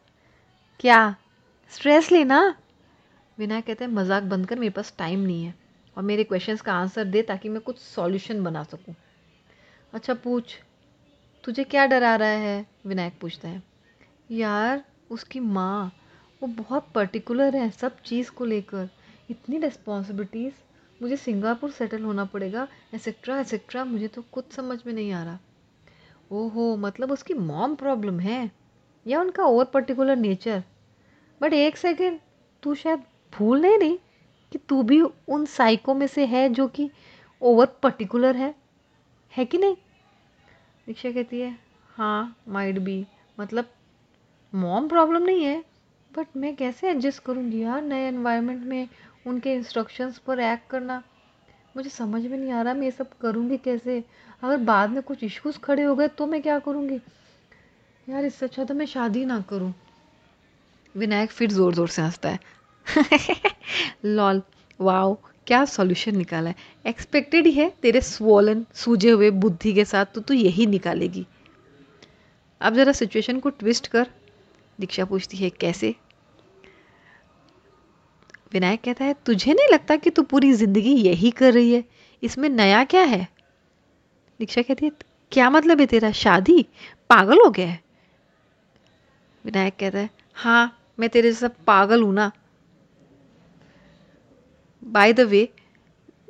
[0.79, 1.15] क्या?
[1.69, 2.55] स्ट्रेस लेना?
[3.37, 5.55] विनायक कहते हैं, मज़ाक बंद कर, मेरे पास टाइम नहीं है।
[5.97, 8.95] और मेरे क्वेश्चंस का आंसर दे ताकि मैं कुछ सॉल्यूशन बना सकूँ।
[9.95, 10.59] अच्छा पूछ।
[11.43, 12.65] तुझे क्या डरा रहा है?
[12.87, 13.63] विनायक पूछता है।
[14.31, 15.93] यार, उसकी माँ,
[16.43, 18.89] वो बहुत पर्टिकुलर है सब चीज़ को लेकर।
[19.29, 20.53] इतनी रिस्पॉन्सिबिलिटीज़
[21.01, 25.39] मुझे सिंगापुर सेटल होना पड़ेगा एसेट्रा एसेट्रा मुझे तो कुछ समझ में नहीं आ रहा।
[26.31, 28.51] ओहो मतलब उसकी मॉम प्रॉब्लम है?
[29.07, 30.63] या उनका और पर्टिकुलर नेचर
[31.41, 32.19] बट एक सेकेंड
[32.63, 33.03] तू शायद
[33.37, 33.97] भूल नहीं नहीं
[34.51, 36.89] कि तू भी उन साइको में से है जो कि
[37.41, 38.55] ओवर पर्टिकुलर है?
[39.37, 39.75] है कि नहीं?
[40.87, 41.57] दीक्षा कहती है
[41.95, 43.05] हाँ माइड बी
[43.39, 43.69] मतलब
[44.53, 45.63] मॉम प्रॉब्लम नहीं है
[46.11, 48.87] बट मैं कैसे एडजस्ट करूँगी यार नए एनवायरनमेंट में
[49.27, 51.03] उनके इंस्ट्रक्शंस पर एक्ट करना?
[51.77, 54.03] मुझे समझ में नहीं आ रहा मैं ये सब करूँगी कैसे?
[54.43, 56.99] अगर बाद में कुछ इश्यूज़ खड़े हो गए तो मैं क्या करूँगी?
[58.09, 59.73] यार, इससे अच्छा तो मैं शादी ना करूँ।
[60.95, 62.39] विनायक फिर ज़ोर ज़ोर से हंसता है।
[64.05, 64.41] लॉल,
[64.81, 65.17] वाओ
[65.47, 66.55] क्या सॉल्यूशन निकाला है?
[66.85, 71.25] एक्सपेक्टेड ही है तेरे स्वोलन सूजे हुए बुद्धि के साथ तो तू यही निकालेगी।
[72.61, 74.07] अब ज़रा सिचुएशन को ट्विस्ट कर।
[74.79, 75.95] दीक्षा पूछती है, कैसे?
[78.53, 81.83] विनायक कहता है, तुझे नहीं लगता कि तू पूरी ज़िंदगी यही कर रही है?
[82.23, 83.27] इसमें नया क्या है?
[84.39, 84.91] दीक्षा कहती है,
[85.31, 86.11] क्या मतलब है तेरा?
[86.11, 86.61] शादी?
[87.09, 87.79] पागल हो गया है?
[89.45, 92.31] विनायक कहता है हाँ मैं तेरे जैसा पागल हूँ ना।
[94.87, 95.49] बाय द वे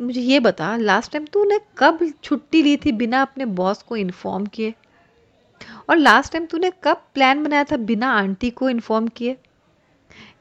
[0.01, 4.45] मुझे ये बता लास्ट टाइम तूने कब छुट्टी ली थी बिना अपने बॉस को इन्फॉर्म
[4.45, 4.73] किए?
[5.89, 9.37] और लास्ट टाइम तूने कब प्लान बनाया था बिना आंटी को इन्फॉर्म किए?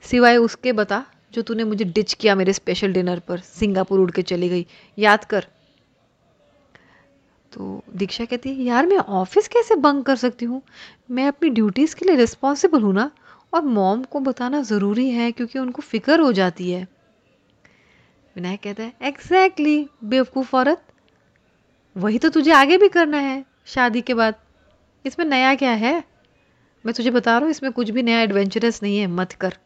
[0.02, 4.22] सिवाय उसके बता, जो तूने मुझे डिच किया मेरे स्पेशल डिनर पर, सिंगापुर उड़ के
[4.22, 4.66] चली गई।
[4.98, 5.46] याद कर।
[7.52, 10.62] तो दीक्षा कहती है, यार, मैं ऑफ़िस कैसे बंक कर सकती हूँ?
[11.10, 13.10] मैं अपनी ड्यूटीज़ के लिए रिस्पॉन्सिबल हूँ ना,
[13.54, 16.93] और मॉम को बताना ज़रूरी है, क्योंकि उनको फ़िक्र हो जाती है।
[18.36, 20.82] विनायक कहता है एग्जैक्टली exactly, बेवकूफ़ औरत।
[21.96, 24.34] वही तो तुझे आगे भी करना है शादी के बाद।
[25.04, 25.92] इसमें नया क्या है?
[26.84, 29.56] मैं तुझे बता रहा हूँ इसमें कुछ भी नया एडवेंचरस नहीं है मत कर।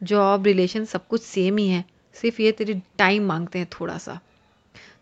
[0.00, 4.18] जॉब रिलेशन सब कुछ सेम ही है सिर्फ़ ये तेरी टाइम मांगते हैं थोड़ा सा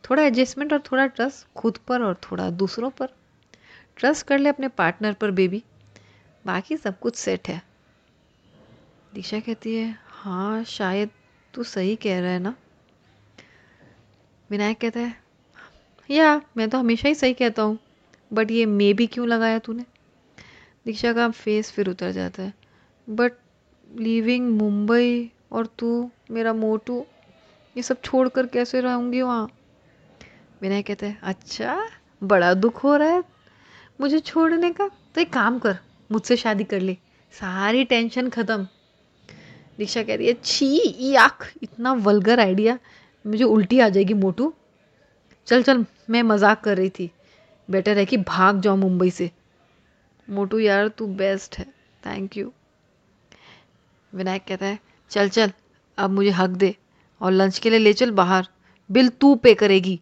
[0.04, 3.08] थोड़ा एडजस्टमेंट और थोड़ा ट्रस्ट खुद पर और थोड़ा दूसरों पर।
[3.96, 5.62] ट्रस्ट कर ले अपने पार्टनर पर बेबी
[6.44, 7.60] बाकी सब कुछ सेट है।
[9.14, 11.10] दिशा कहती है हाँ शायद
[11.54, 12.54] तू सही कह रहा है ना?
[14.50, 15.14] विनायक कहता है,
[16.08, 17.78] या, मैं तो हमेशा ही सही कहता हूँ
[18.30, 19.84] बट ये मे भी क्यों लगाया तूने?
[20.87, 22.52] दीक्षा का फेस फिर उतर जाता है
[23.08, 23.32] बट
[23.90, 27.04] लीविंग मुंबई और तू, मेरा मोटू,
[27.76, 29.48] ये सब छोड़ कर कैसे रहूँगी वहाँ?
[30.62, 31.78] विनय कहते हैं अच्छा
[32.22, 33.22] बड़ा दुख हो रहा है,
[34.00, 35.76] मुझे छोड़ने का तो एक काम कर,
[36.11, 36.96] मुझसे शादी कर ले,
[37.34, 38.66] सारी टेंशन ख़त्म.
[39.78, 42.78] दीक्षा कहती है, छी आख, इतना वल्गर आइडिया
[43.26, 44.54] मुझे उल्टी आ जाएगी मोटू।
[45.46, 47.11] चल चल, मैं मज़ाक कर रही थी।
[47.70, 49.31] बेटर है कि भाग जाओ मुंबई से।
[50.31, 51.64] मोटू, यार, तू बेस्ट है।
[52.07, 52.52] थैंक यू
[54.14, 54.78] विनायक कहता है,
[55.11, 55.52] चल चल,
[55.98, 56.76] अब मुझे हक दे
[57.20, 58.48] और लंच के लिए ले चल बाहर।
[58.90, 60.00] बिल तू पे करेगी.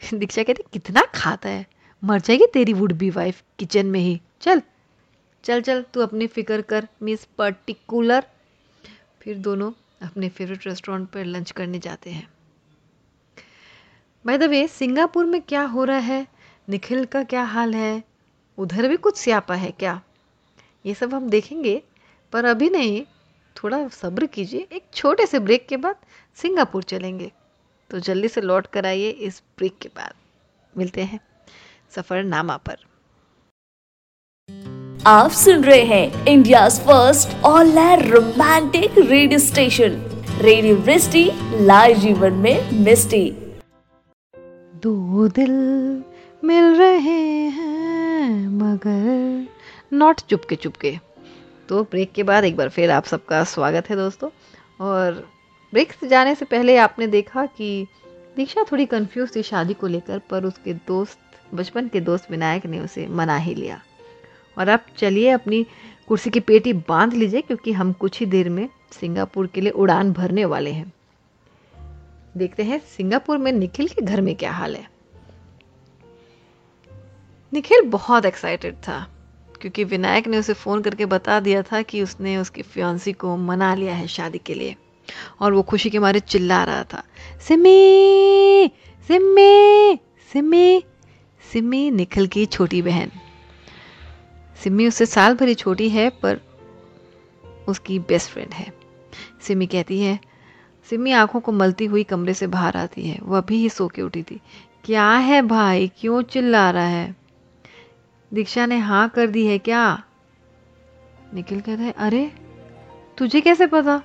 [0.14, 1.66] दीक्षा कहती कितना खाता है।
[2.04, 4.62] मर जाएगी तेरी वुड बी वाइफ किचन में ही। चल
[5.44, 8.24] चल चल, तू अपनी फ़िक्र कर मिस पर्टिकुलर
[9.20, 12.28] फिर दोनों अपने फेवरेट रेस्टोरेंट पर लंच करने जाते हैं।
[14.26, 16.26] बाय द वे सिंगापुर में क्या हो रहा है?
[16.68, 18.04] निखिल का क्या हाल है?
[18.58, 20.02] उधर भी कुछ स्यापा है क्या?
[20.86, 21.82] ये सब हम देखेंगे,
[22.32, 23.04] पर अभी नहीं।
[23.56, 25.96] थोड़ा सब्र कीजिए। एक छोटे से ब्रेक के बाद
[26.34, 27.32] सिंगापुर चलेंगे।
[27.90, 30.14] तो जल्दी से लौट कर आइए इस ब्रेक के बाद।
[30.78, 31.20] मिलते हैं
[31.90, 32.76] सफ़रनामा पर।
[35.06, 39.96] आप सुन रहे हैं India first online romantic radio station
[40.40, 41.24] radio Vrishti
[41.60, 43.30] live जीवन में मिस्टी
[44.82, 45.50] दो दिल
[46.42, 49.46] मिल रहे हैं, मगर
[49.92, 50.96] नॉट चुपके चुपके।
[51.68, 54.30] तो ब्रेक के बाद एक बार फिर आप सबका स्वागत है दोस्तों।
[54.80, 55.12] और
[55.72, 57.86] ब्रेक से जाने से पहले आपने देखा कि
[58.36, 61.18] दीक्षा थोड़ी कंफ्यूज थी शादी को लेकर, पर उसके दोस्त,
[61.54, 63.82] बचपन के दोस्त विनायक ने उसे मना ही लिया।
[64.56, 65.64] और आप चलिए अपनी
[66.08, 70.12] कुर्सी की पेटी बाँध लीजिए, क्योंकि हम कुछ ही देर में सिंगापुर के लिए उड़ान
[70.12, 70.92] भरने वाले हैं।
[72.36, 74.90] देखते हैं सिंगापुर में निखिल के घर में क्या हाल है।
[77.52, 79.06] निखिल बहुत एक्साइटेड था,
[79.60, 83.74] क्योंकि विनायक ने उसे फ़ोन करके बता दिया था कि उसने उसकी फ्योंसी को मना
[83.74, 84.76] लिया है शादी के लिए,
[85.40, 87.02] और वो खुशी के मारे चिल्ला रहा था।
[87.40, 88.70] सिमी
[89.08, 89.98] सिमी
[90.32, 90.82] सिमी
[91.44, 93.10] सिमी निखिल की छोटी बहन।
[94.64, 96.40] सिमी उससे साल भरी छोटी है, पर
[97.68, 98.72] उसकी बेस्ट फ्रेंड है।
[99.40, 100.20] सिमी कहती है,
[100.90, 104.02] सिमी आँखों को मलती हुई कमरे से बाहर आती है। वह अभी ही सो के
[104.02, 104.40] उठी थी।
[104.84, 105.90] क्या है भाई?
[105.98, 107.16] क्यों चिल्ला रहा है?
[108.34, 110.02] दीक्षा ने हाँ कर दी है, क्या?
[111.34, 112.32] निखिल कहता है, अरे,
[113.18, 114.02] तुझे कैसे पता?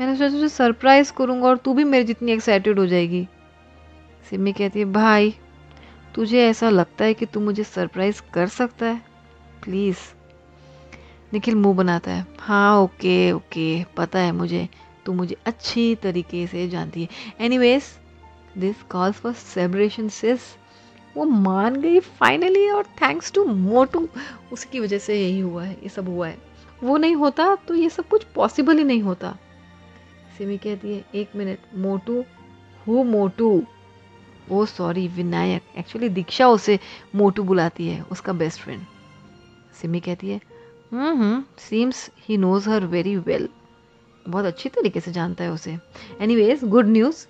[0.00, 3.28] मैंने सोचा तुझे सरप्राइज़ करूँगा और तू भी मेरी जितनी एक्साइटेड हो जाएगी।
[4.30, 5.34] सिमी कहती है, भाई,
[6.14, 9.11] तुझे ऐसा लगता है कि तू मुझे सरप्राइज़ कर सकता है?
[9.64, 9.98] प्लीज़
[11.32, 14.68] निखिल मुँह बनाता है। हाँ ओके ओके पता है मुझे।
[15.06, 17.08] तू मुझे अच्छी तरीके से जानती है।
[17.40, 17.84] Anyways
[18.58, 20.40] this calls for celebration sis
[21.16, 24.06] वो मान गई फाइनली और थैंक्स टू मोटू
[24.52, 26.38] उसकी वजह से यही हुआ है, ये सब हुआ है।
[26.82, 29.36] वो नहीं होता तो ये सब कुछ पॉसिबल ही नहीं होता।
[30.38, 32.24] सिमी कहती है, एक मिनट मोटू
[32.86, 33.62] हु मोटू
[34.52, 36.78] oh sorry Vinayak actually Diksha उसे
[37.14, 38.80] मोटू बुलाती है, उसका बेस्ट फ्रेंड
[39.82, 40.40] सिमी कहती है
[40.92, 43.48] हम्म seems he knows her very well
[44.26, 45.78] बहुत अच्छी तरीके से जानता है उसे।
[46.20, 47.26] एनीवेज गुड न्यूज़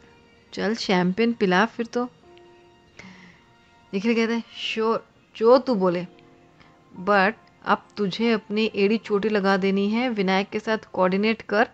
[0.52, 2.08] चल शैम्पेन पिला फिर तो।
[3.92, 5.04] निखिल कहते हैं श्योर
[5.36, 6.06] जो तू बोले।
[6.94, 7.34] बट
[7.64, 11.68] अब तुझे अपनी एड़ी चोटी लगा देनी है। विनायक के साथ कोऑर्डिनेट कर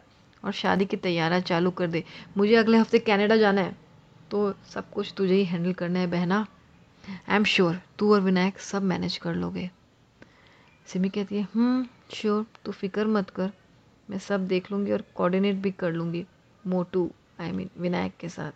[0.44, 2.04] और शादी की तैयारियाँ चालू कर दे।
[2.36, 3.76] मुझे अगले हफ़्ते कनाडा जाना है।
[4.30, 6.46] तो सब कुछ तुझे ही हैंडल करना है, बहना।
[7.28, 9.70] आई एम श्योर तू और विनायक सब मैनेज कर लोगे।
[10.88, 13.51] सिमी कहती है हम्म श्योर तू फ़िक्र मत कर।
[14.11, 16.24] मैं सब देख लूँगी और कोऑर्डिनेट भी कर लूँगी,
[16.66, 18.53] मोटू आई मीन विनायक के साथ.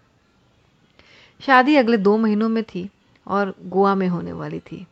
[1.40, 2.88] शादी अगले दो महीनों में थी
[3.26, 4.86] और गोवा में होने वाली थी।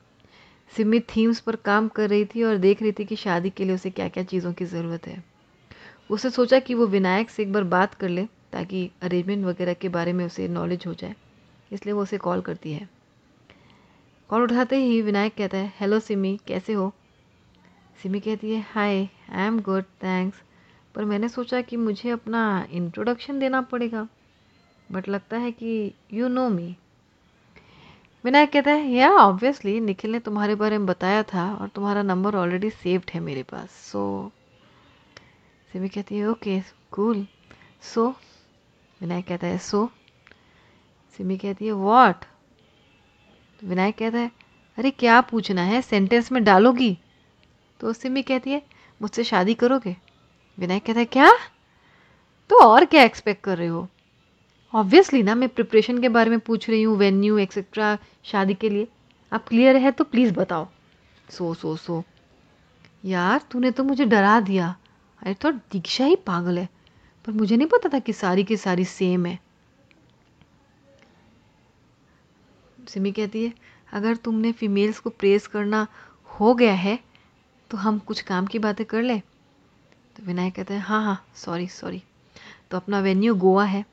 [0.76, 3.74] सिमी थीम्स पर काम कर रही थी और देख रही थी कि शादी के लिए
[3.74, 5.24] उसे क्या क्या चीज़ों की ज़रूरत है।
[6.11, 9.88] उसे सोचा कि वो विनायक से एक बार बात कर ले, ताकि अरेंजमेंट वगैरह के
[9.88, 11.14] बारे में उसे नॉलेज हो जाए।
[11.72, 12.88] इसलिए वो उसे कॉल करती है।
[14.29, 16.92] कॉल उठाते ही विनायक कहता है हेलो सिमी, कैसे हो?
[18.02, 20.42] सिमी कहती है hi I am good thanks
[20.94, 24.06] पर मैंने सोचा कि मुझे अपना इंट्रोडक्शन देना पड़ेगा।
[24.92, 26.76] बट लगता है कि यू नो मी
[28.24, 32.34] विनायक कहता है या ऑब्वियसली निखिल ने तुम्हारे बारे में बताया था और तुम्हारा नंबर
[32.34, 33.70] ऑलरेडी सेव्ड है मेरे पास.
[33.70, 34.32] सो
[35.72, 36.60] सिमी कहती है ओके
[36.90, 37.26] कूल
[37.82, 38.08] सो
[39.00, 39.90] विनायक कहता है सो
[41.16, 42.24] सिमी कहती है वॉट
[43.64, 44.30] विनायक कहता है,
[44.78, 45.82] अरे, क्या पूछना है?
[45.82, 46.98] सेंटेंस में डालोगी?
[47.80, 48.62] तो सिमी कहती है,
[49.02, 49.96] मुझसे शादी करोगे?
[50.58, 51.32] विनायक कहता है, क्या?
[52.48, 53.88] तो और क्या एक्सपेक्ट कर रहे हो?
[54.74, 58.88] ऑब्वियसली ना, मैं प्रिपरेशन के बारे में पूछ रही हूँ वेन्यू एक्सेट्रा शादी के लिए।
[59.32, 60.68] आप क्लियर है तो प्लीज़ बताओ।
[61.30, 62.04] सो सो सो।
[63.04, 64.76] यार, तूने तो मुझे डरा दिया।
[65.22, 66.68] अरे तो दीक्षा ही पागल है।
[67.26, 69.38] पर मुझे नहीं पता था कि सारी की सारी सेम है।
[72.88, 73.52] सिमी कहती है,
[73.92, 75.86] अगर तुमने फीमेल्स को प्रेस करना
[76.26, 77.09] हो गया है
[77.70, 79.18] तो हम कुछ काम की बातें कर ले?
[79.18, 82.02] तो विनायक कहते हैं हाँ हाँ सॉरी सॉरी
[82.70, 83.85] तो अपना वेन्यू गोवा है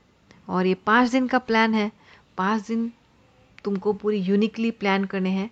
[0.50, 1.92] और ये पाँच दिन का प्लान है।
[2.38, 2.92] पाँच दिन
[3.66, 5.50] तुमको पूरी यूनिकली प्लान करने हैं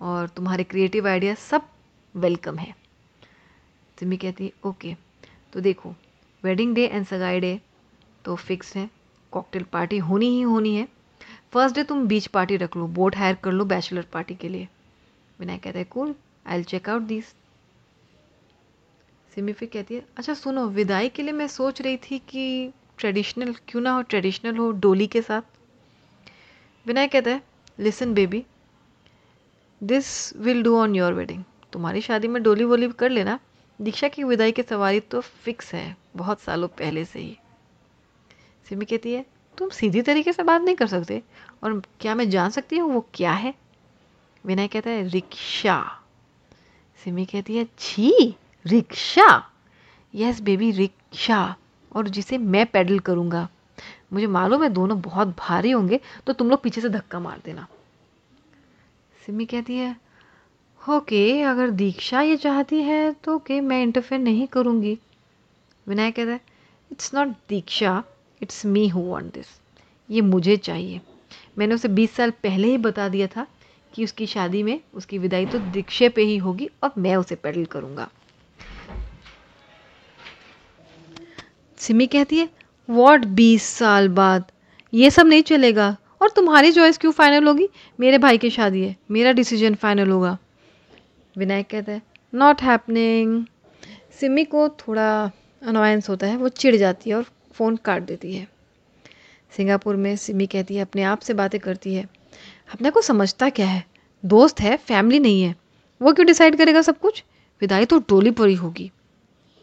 [0.00, 1.68] और तुम्हारे क्रिएटिव आइडिया सब
[2.14, 2.74] वेलकम है।
[3.98, 4.94] सिमी कहती है ओके
[5.52, 5.94] तो देखो
[6.44, 7.58] वेडिंग डे एंड सगाई डे
[8.24, 8.88] तो फिक्स है।
[9.32, 10.86] कॉकटेल पार्टी होनी ही होनी है।
[11.52, 14.68] फ़र्स्ट डे तुम बीच पार्टी रख लो बोट हायर कर लो बैचलर पार्टी के लिए।
[15.38, 16.14] विनायक कहता है cool
[16.46, 17.32] I will check out this
[19.34, 23.54] Simi फिर कहती है अच्छा सुनो, विदाई के लिए मैं सोच रही थी कि ट्रेडिशनल
[23.68, 25.42] क्यों ना हो, ट्रेडिशनल हो डोली के साथ?
[26.86, 27.42] विनायक कहता है
[27.78, 28.44] listen baby
[29.80, 31.42] this will do on your wedding
[31.72, 33.38] तुम्हारी शादी में डोली वोली कर लेना।
[33.78, 37.36] दीक्षा की विदाई की सवारी तो फिक्स है, बहुत सालों पहले से ही.
[38.66, 39.24] सिमी कहती है,
[39.58, 41.22] तुम सीधी तरीके से बात नहीं कर सकते,
[41.64, 43.54] और क्या मैं जान सकती हूँ वो क्या है?
[44.44, 45.82] विनय कहता है, रिक्शा.
[47.04, 49.42] सिमी कहती है, छी रिक्शा?
[50.14, 51.54] Yes baby rickshaw.
[51.92, 53.48] और जिसे मैं पैडल करूँगा।
[54.12, 57.66] मुझे मालूम है दोनों बहुत भारी होंगे तो तुम लोग पीछे से धक्का मार देना।
[59.16, 59.96] सिमी कहती है,
[60.80, 64.98] ओके, अगर दीक्षा ये चाहती है तो ओके, मैं इंटरफेयर नहीं करूँगी।
[65.86, 66.40] विनायक कहता है
[66.90, 68.02] it's not Diksha
[68.40, 69.46] it's me who want this
[70.08, 71.00] ये मुझे चाहिए।
[71.58, 73.46] मैंने उसे 20 साल पहले ही बता दिया था
[73.92, 77.64] कि उसकी शादी में उसकी विदाई तो दीक्षे पे ही होगी और मैं उसे पेडल
[77.66, 78.08] करूँगा।
[81.82, 82.48] सिमी कहती है
[82.90, 84.44] वॉट बीस साल बाद?
[84.94, 87.68] ये सब नहीं चलेगा। और तुम्हारी चॉइस क्यों फाइनल होगी?
[88.00, 90.38] मेरे भाई की शादी है। मेरा डिसीज़न फाइनल होगा।
[91.38, 92.02] विनायक कहता है
[92.34, 93.44] नॉट हैपनिंग
[94.20, 95.30] सिमी को थोड़ा
[95.62, 98.48] अनोयंस होता है, वो चिढ़ जाती है और फ़ोन काट देती है।
[99.56, 102.08] सिंगापुर में सिमी कहती है, अपने आप से बातें करती है।
[102.74, 103.84] अपने को समझता क्या है?
[104.24, 105.56] दोस्त है फैमिली नहीं है।
[106.02, 107.24] वो क्यों डिसाइड करेगा सब कुछ?
[107.60, 108.90] विदाई तो टोली पर होगी।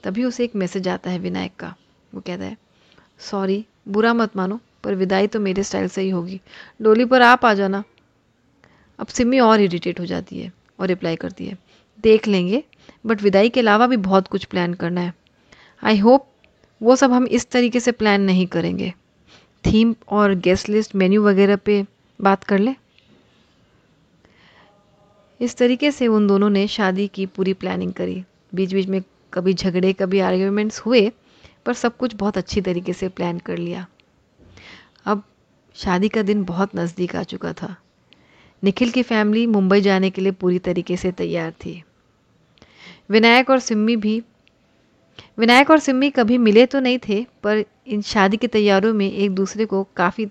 [0.03, 1.75] तभी उसे एक मैसेज आता है विनायक का।
[2.13, 2.57] वो कहता है
[3.21, 6.39] सॉरी बुरा मत मानो, पर विदाई तो मेरे स्टाइल से ही होगी।
[6.81, 7.83] डोली पर आप आ जाना।
[8.99, 11.57] अब सिमी और इरिटेट हो जाती है और रिप्लाई करती है,
[11.99, 12.63] देख लेंगे
[13.05, 15.13] बट विदाई के अलावा भी बहुत कुछ प्लान करना है।
[15.83, 16.27] आई होप
[16.81, 18.93] वो सब हम इस तरीके से प्लान नहीं करेंगे।
[19.63, 21.83] थीम और गेस्ट लिस्ट मेन्यू वगैरह पे
[22.19, 22.75] बात कर ले?
[25.39, 28.23] इस तरीके से उन दोनों ने शादी की पूरी प्लानिंग करी।
[28.55, 29.01] बीच बीच में
[29.33, 31.11] कभी झगड़े, कभी आर्ग्यूमेंट्स हुए
[31.65, 33.85] पर सब कुछ बहुत अच्छी तरीके से प्लान कर लिया।
[35.05, 35.23] अब
[35.75, 37.75] शादी का दिन बहुत नज़दीक आ चुका था।
[38.63, 41.83] निखिल की फैमिली मुंबई जाने के लिए पूरी तरीके से तैयार थी।
[43.09, 44.21] विनायक और सिम्मी भी,
[45.37, 49.31] विनायक और सिम्मी कभी मिले तो नहीं थे, पर इन शादी की तैयारियों में एक
[49.31, 50.27] दूसरे को काफ़ी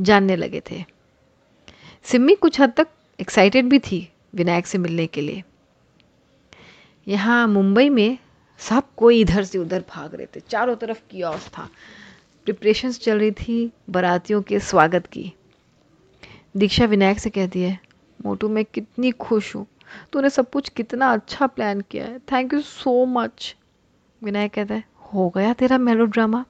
[0.00, 0.84] जानने लगे थे।
[2.02, 2.88] सिम्मी कुछ हद तक
[3.20, 5.42] एक्साइटेड भी थी विनायक से मिलने के लिए।
[7.06, 8.18] यहाँ मुंबई में
[8.58, 11.68] सब कोई इधर से उधर भाग रहे थे। चारों तरफ़ की था।
[12.44, 15.32] प्रिपरेशंस चल रही थी, बारातियों के स्वागत की।
[16.56, 17.80] दीक्षा विनायक से कहती है,
[18.24, 19.66] मोटू, मैं कितनी खुश हूँ।
[20.12, 23.56] तूने सब कुछ कितना अच्छा प्लान किया है। Thank you so much
[24.22, 26.44] Vinayak कहता है, हो गया तेरा मेलो ड्रामा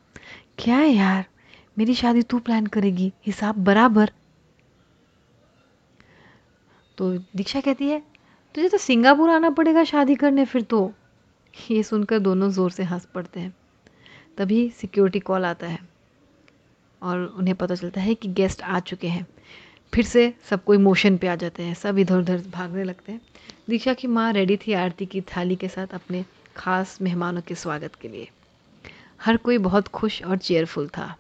[0.59, 1.25] क्या है यार?
[1.79, 4.11] मेरी शादी तू प्लान करेगी। हिसाब बराबर.
[6.99, 8.03] तो दीक्षा कहती है,
[8.55, 10.93] तुझे तो सिंगापुर आना पड़ेगा शादी करने फिर तो।
[11.71, 13.55] ये सुनकर दोनों ज़ोर से हंस पड़ते हैं।
[14.39, 15.79] तभी सिक्योरिटी कॉल आता है
[17.03, 19.27] और उन्हें पता चलता है कि गेस्ट आ चुके हैं।
[19.93, 23.21] फिर से सब कोई मोशन पे आ जाते हैं। सब इधर उधर भागने लगते हैं।
[23.69, 26.25] दीक्षा की माँ रेडी थी आरती की थाली के साथ अपने
[26.57, 28.29] खास मेहमानों के स्वागत के लिए।
[29.21, 31.15] हर कोई बहुत खुश और चेयरफुल था।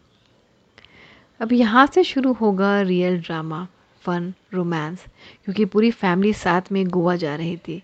[1.41, 3.66] अब यहाँ से शुरू होगा रियल ड्रामा
[4.03, 5.05] फन रोमांस
[5.45, 7.82] क्योंकि पूरी फैमिली साथ में गोवा जा रही थी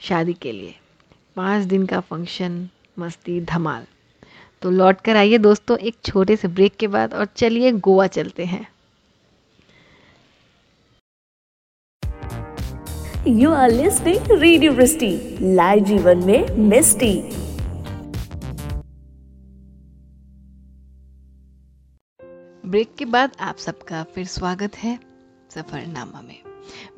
[0.00, 0.74] शादी के लिए।
[1.38, 2.54] पाँच दिन का फ़ंक्शन
[2.98, 3.84] मस्ती धमाल।
[4.62, 8.44] तो लौट कर आइए दोस्तों एक छोटे से ब्रेक के बाद और चलिए गोवा चलते
[8.44, 8.66] हैं।
[13.28, 15.10] You are listening radio Vrishti
[15.40, 17.14] live जीवन में मिस्टी
[22.64, 24.98] ब्रेक के बाद आप सबका फिर स्वागत है
[25.50, 26.38] सफ़रनामा में।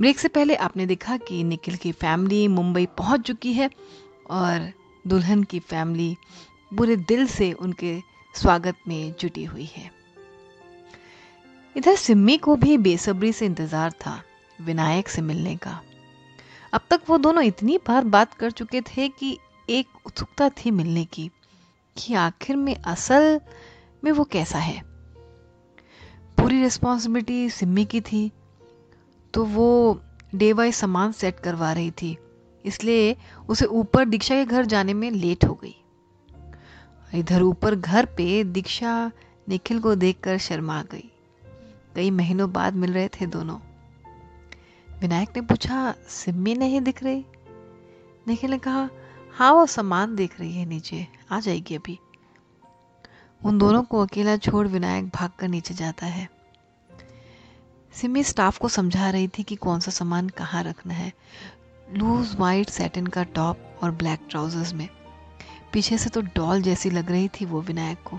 [0.01, 3.71] ब्रेक से पहले आपने देखा कि निखिल की फैमिली मुंबई पहुँच चुकी है।
[4.31, 4.73] और
[5.05, 6.17] दुल्हन की फैमिली
[6.73, 7.99] बुरे दिल से उनके
[8.35, 9.91] स्वागत में जुटी हुई है।
[11.77, 14.21] इधर सिम्मी को भी बेसब्री से इंतज़ार था
[14.59, 15.81] विनायक से मिलने का।
[16.73, 19.37] अब तक वो दोनों इतनी बार बात कर चुके थे कि
[19.69, 21.31] एक उत्सुकता थी मिलने की
[21.97, 23.41] कि आखिर में असल
[24.05, 24.81] में वो कैसा है।
[26.39, 28.31] पूरी रिस्पॉन्सिबिलिटी सिम्मी की थी
[29.35, 30.01] तो वो
[30.35, 32.17] डे वाइज सामान सेट करवा रही थी।
[32.65, 33.17] इसलिए
[33.49, 35.77] उसे ऊपर दीक्षा के घर जाने में लेट हो गई।
[37.15, 39.11] इधर ऊपर घर पे दीक्षा
[39.49, 41.11] निखिल को देखकर शर्मा गई।
[41.95, 43.59] कई महीनों बाद मिल रहे थे दोनों।
[45.01, 47.25] विनायक ने पूछा, सिम्मी नहीं दिख रही?
[48.29, 48.91] निखिल ने कहा
[49.35, 51.99] हाँ वो सामान देख रही है नीचे। आ जाएगी अभी।
[53.45, 56.31] उन दोनों को अकेला छोड़ विनायक भागकर नीचे जाता है।
[57.93, 61.13] सिमी स्टाफ को समझा रही थी कि कौन सा सामान कहाँ रखना है।
[61.93, 64.89] लूज वाइट सैटिन का टॉप और ब्लैक ट्राउजर्स में।
[65.73, 68.19] पीछे से तो डॉल जैसी लग रही थी वो विनायक को।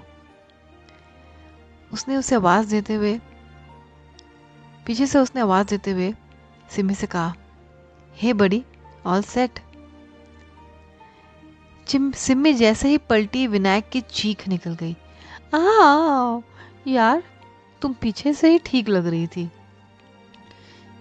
[1.92, 3.20] उसने उसे आवाज़ देते हुए
[4.86, 6.14] पीछे से उसने आवाज़ देते हुए
[6.70, 7.34] सिमी से कहा,
[8.16, 8.64] हे बड़ी
[9.06, 9.60] ऑल सेट
[11.88, 14.96] सिमी जैसे ही पलटी विनायक की चीख निकल गई।
[16.88, 17.24] यार,
[17.82, 19.50] तुम पीछे से ही ठीक लग रही थी।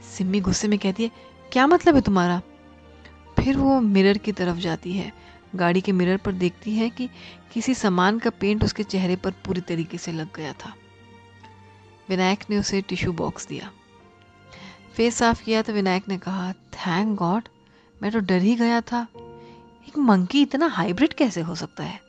[0.08, 1.10] सिमी गुस्से में कहती है,
[1.52, 2.40] क्या मतलब है तुम्हारा?
[3.44, 5.12] फिर वो मिरर की तरफ़ जाती है।
[5.54, 7.08] गाड़ी के मिरर पर देखती है कि
[7.52, 10.74] किसी सामान का पेंट उसके चेहरे पर पूरी तरीके से लग गया था।
[12.08, 13.72] विनायक ने उसे टिश्यू बॉक्स दिया।
[14.96, 17.42] फेस साफ़ किया तो विनायक ने कहा, थैंक गॉड,
[18.02, 19.06] मैं तो डर ही गया था।
[19.88, 22.00] एक मंकी इतना हाइब्रिड कैसे हो सकता है?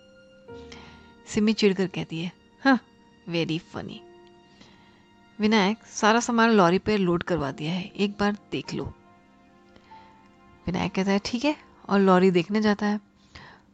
[1.28, 2.32] सिमी चिड़कर कहती है
[2.64, 2.80] हाँ
[3.30, 4.02] वेरी फनी।
[5.40, 8.94] विनायक, सारा सामान लॉरी पर लोड करवा दिया है, एक बार देख लो।
[10.68, 11.56] विनायक कहता है, ठीक है,
[11.90, 13.00] और लॉरी देखने जाता है।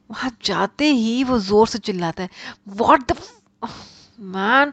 [0.09, 2.29] वहाँ जाते ही वो ज़ोर से चिल्लाता है
[2.69, 3.17] what the
[4.19, 4.71] man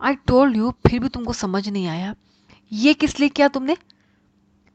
[0.00, 2.14] I told you फिर भी तुमको समझ नहीं आया।
[2.72, 3.76] ये किस लिए किया तुमने?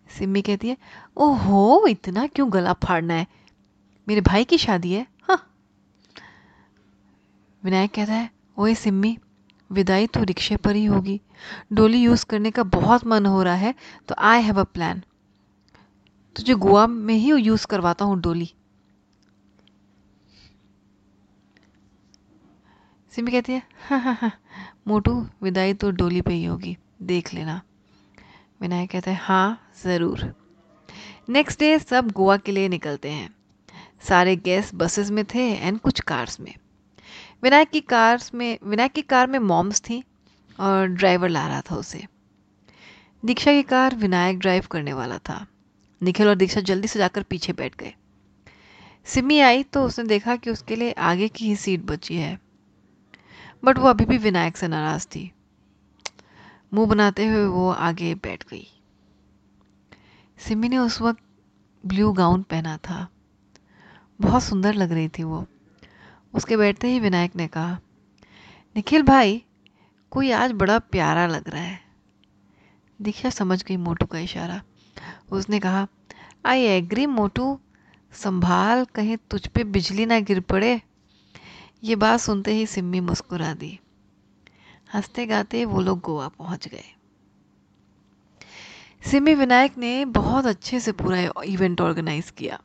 [0.08, 0.78] सिम्मी कहती है,
[1.18, 3.28] ओहो, इतना क्यों गला फाड़ना है?
[4.08, 5.42] मेरे भाई की शादी है हाँ?
[7.64, 9.18] विनायक कहता है, ओए सिम्मी,
[9.70, 11.20] विदाई तो रिक्शे पर ही होगी।
[11.74, 13.74] डोली यूज़ करने का बहुत मन हो रहा है
[14.08, 15.02] तो आई हैव अ प्लान
[16.36, 18.52] तुझे गोवा में ही यूज़ करवाता हूँ डोली।
[23.14, 24.32] सिमी कहती है हाँ हाँ हाँ
[24.88, 25.14] मोटू,
[25.44, 27.62] विदाई तो डोली पे ही होगी, देख लेना।
[28.62, 30.34] विनायक कहता है हाँ ज़रूर।
[31.30, 33.34] नेक्स्ट डे सब गोवा के लिए निकलते हैं।
[34.08, 36.54] सारे गेस्ट बसेस में थे एंड कुछ कार्स में।
[37.44, 40.04] विनायक की कार्स में, विनायक की कार में मॉम्स थी
[40.60, 42.06] और ड्राइवर ला रहा था उसे।
[43.24, 45.46] दीक्षा की कार विनायक ड्राइव करने वाला था।
[46.06, 47.94] निखिल और दीक्षा जल्दी से जाकर पीछे बैठ गए।
[49.06, 52.40] सिमी आई तो उसने देखा कि उसके लिए आगे की ही सीट बची है।
[53.64, 55.32] बट वो अभी भी विनायक से नाराज़ थी।
[56.74, 58.68] मुँह बनाते हुए वो आगे बैठ गई।
[60.38, 61.24] सिमी ने उस वक्त
[61.86, 63.08] ब्लू गाउन पहना था।
[64.22, 65.48] बहुत सुंदर लग रही थी वो।
[66.34, 67.80] उसके बैठते ही विनायक ने कहा,
[68.76, 69.44] निखिल भाई,
[70.12, 71.82] कोई आज बड़ा प्यारा लग रहा है।
[73.02, 74.64] दीक्षा समझ गई मोटू का इशारा।
[75.32, 75.88] उसने कहा,
[76.46, 77.60] आई एग्री मोटू,
[78.14, 80.82] संभाल कहीं तुझ पे बिजली ना गिर पड़े।
[81.84, 83.80] ये बात सुनते ही सिम्मी मुस्कुरा दी।
[84.94, 86.84] हँसते गाते वो लोग गोवा पहुँच गए।
[89.12, 92.62] सिमी विनायक ने बहुत अच्छे से पूरा इवेंट ऑर्गेनाइज किया।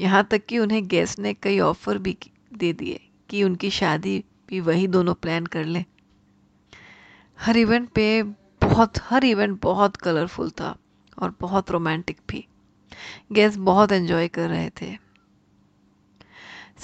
[0.00, 2.18] यहाँ तक कि उन्हें गेस्ट ने कई ऑफ़र भी
[2.54, 5.84] दे दिए कि उनकी शादी भी वही दोनों प्लान कर लें।
[7.40, 8.22] हर इवेंट पे
[8.62, 10.76] बहुत हर इवेंट बहुत कलरफुल था।
[11.18, 12.46] और बहुत रोमांटिक भी।
[13.32, 14.96] गेस्ट बहुत एंजॉय कर रहे थे।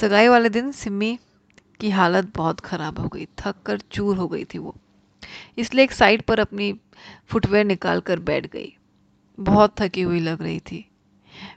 [0.00, 1.18] सगाई वाले दिन सिमी
[1.80, 4.76] की हालत बहुत ख़राब हो गई थक कर चूर हो गई थी वो।
[5.58, 6.80] इसलिए एक साइड पर अपनी
[7.26, 8.76] फुटवेयर निकाल कर बैठ गई।
[9.38, 10.90] बहुत थकी हुई लग रही थी।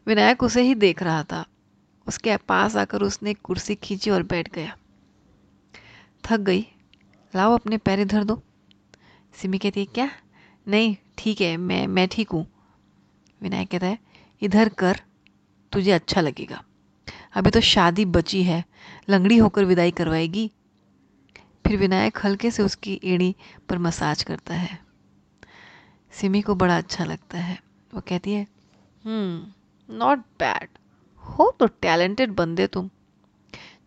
[0.07, 1.45] विनायक उसे ही देख रहा था।
[2.07, 4.77] उसके पास आकर उसने कुर्सी खींची और बैठ गया।
[6.25, 6.67] थक गई।
[7.35, 8.41] लाओ अपने पैर इधर दो।
[9.33, 10.09] सिमी कहती है, क्या?
[10.67, 12.45] नहीं, ठीक है, मैं मैं ठीक हूँ।
[13.41, 13.97] विनायक कहता है,
[14.41, 15.01] इधर कर,
[15.71, 16.63] तुझे अच्छा लगेगा।
[17.35, 18.65] अभी तो शादी बची है,
[19.09, 20.51] लंगड़ी होकर विदाई करवाएगी।
[21.67, 23.35] फिर विनायक हल्के से उसकी एड़ी
[23.69, 24.79] पर मसाज करता है।
[26.11, 27.59] सिमी को बड़ा अच्छा लगता है।
[27.93, 28.47] वो कहती है
[29.05, 29.53] हम्म
[29.95, 30.67] नॉट बैड
[31.17, 32.89] हो तो टैलेंटेड बंदे तुम।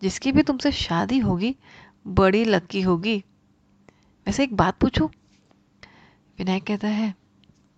[0.02, 1.57] जिसकी भी तुमसे शादी होगी,
[2.07, 3.24] बड़ी लक्की होगी।
[4.26, 5.11] वैसे एक बात पूछूँ?
[6.38, 7.14] विनायक कहता है,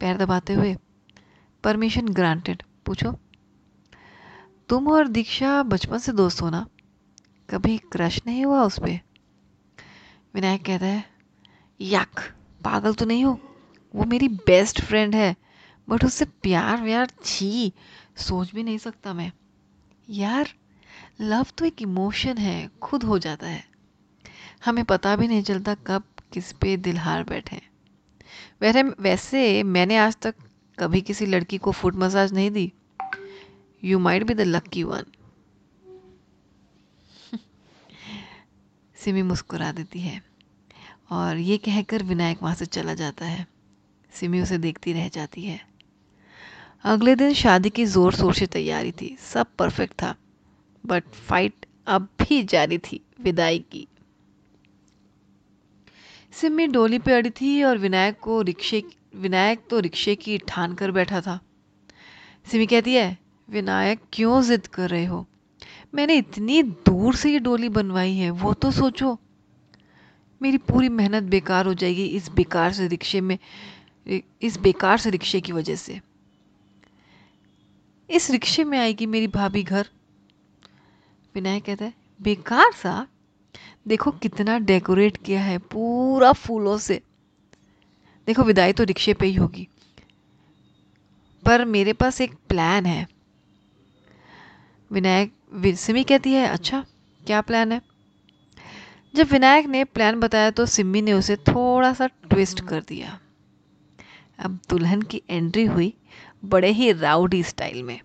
[0.00, 0.76] पैर दबाते हुए
[1.66, 3.18] परमिशन ग्रांटेड। पूछो।
[4.68, 6.66] तुम और दीक्षा बचपन से दोस्त हो ना?
[7.50, 9.00] कभी क्रश नहीं हुआ उस पर
[10.34, 11.04] विनायक कहता है,
[11.80, 12.20] यक,
[12.64, 13.40] पागल तो नहीं हो।
[13.94, 15.36] वो मेरी बेस्ट फ्रेंड है
[15.88, 17.72] बट उससे प्यार व्यार छी,
[18.16, 19.32] सोच भी नहीं सकता मैं।
[20.10, 20.48] यार
[21.20, 23.64] लव तो एक इमोशन है, खुद हो जाता है।
[24.64, 27.60] हमें पता भी नहीं चलता कब, किस पे दिल हार बैठे
[28.60, 30.34] वैसे वैसे मैंने आज तक
[30.78, 32.72] कभी किसी लड़की को फुट मसाज नहीं दी?
[33.82, 35.04] You might be the lucky one
[38.96, 40.20] Simi मुस्कुरा देती है
[41.12, 43.46] और ये कहकर विनायक वहाँ से चला जाता है।
[44.12, 45.60] सिमी उसे देखती रह जाती है।
[46.84, 50.14] अगले दिन शादी की ज़ोर शोर से तैयारी थी। सब परफेक्ट था
[50.84, 53.86] बट फाइट अब भी जारी थी विदाई की।
[56.32, 58.82] सिमी डोली पे अड़ी थी और विनायक को रिक्शे
[59.16, 61.38] विनायक तो रिक्शे की ठान कर बैठा था।
[62.46, 65.26] सिमी कहती है, विनायक, क्यों जिद कर रहे हो?
[65.94, 69.18] मैंने इतनी दूर से ये डोली बनवाई है, वो तो सोचो।
[70.42, 73.38] मेरी पूरी मेहनत बेकार हो जाएगी इस बेकार से रिक्शे में,
[74.42, 76.00] इस बेकार से रिक्शे की वजह से।
[78.10, 79.88] इस रिक्शे में आएगी मेरी भाभी घर।
[81.34, 81.92] विनायक कहता है,
[82.22, 83.06] बेकार सा
[83.88, 87.00] देखो कितना डेकोरेट किया है पूरा फूलों से।
[88.26, 89.68] देखो, विदाई तो रिक्शे पे ही होगी।
[91.44, 93.08] पर मेरे पास एक प्लान है।
[94.92, 95.32] विनायक,
[95.76, 96.84] सिमी कहती है अच्छा
[97.26, 97.82] क्या प्लान है?
[99.14, 103.20] जब विनायक ने प्लान बताया तो सिमी ने उसे थोड़ा सा ट्विस्ट कर दिया।
[104.38, 105.92] अब दुल्हन की एंट्री हुई
[106.44, 108.00] बड़े ही राउडी स्टाइल में।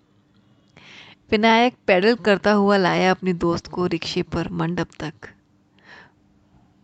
[1.32, 5.14] विनायक पैडल करता हुआ लाया अपनी दोस्त को रिक्शे पर मंडप तक।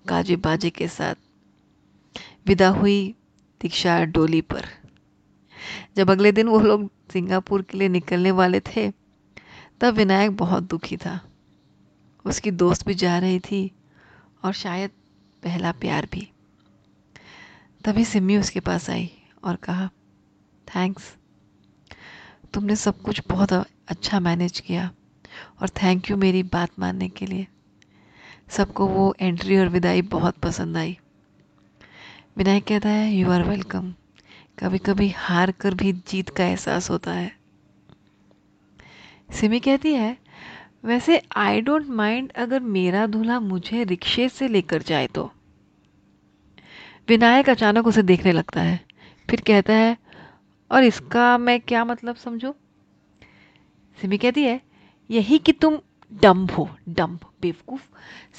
[0.08, 1.16] गाजे बाजे के साथ
[2.48, 3.16] विदा हुई।
[3.62, 4.66] दीक्षा डोली पर।
[5.96, 8.92] जब अगले दिन वो लोग सिंगापुर के लिए निकलने वाले थे,
[9.82, 11.20] तब विनायक बहुत दुखी था।
[12.26, 13.72] उसकी दोस्त भी जा रही थी
[14.44, 14.90] और शायद
[15.44, 16.32] पहला प्यार भी।
[17.86, 19.12] तभी सिमी उसके पास आई
[19.44, 19.90] और कहा,
[20.68, 21.16] थैंक्स।
[22.54, 23.54] तुमने सब कुछ बहुत
[23.88, 24.92] अच्छा मैनेज किया
[25.62, 27.48] और थैंक यू मेरी बात मानने के लिए।
[28.50, 30.98] सबको वो एंट्री और विदाई बहुत पसंद आई।
[32.38, 33.94] विनायक कहता है यू आर वेलकम
[34.60, 37.32] कभी कभी हार कर भी जीत का एहसास होता है।
[39.34, 40.18] सिमी कहती है,
[40.86, 45.32] वैसे आई डोंट माइंड अगर मेरा दूल्हा मुझे रिक्शे से लेकर जाए तो।
[47.08, 48.80] विनायक अचानक उसे देखने लगता है,
[49.30, 49.98] फिर कहता है,
[50.72, 52.52] और इसका मैं क्या मतलब समझू?
[54.02, 54.62] सिमी कहती है,
[55.10, 55.80] यही कि तुम
[56.14, 57.84] डम्ब हो डम्ब बेवकूफ़,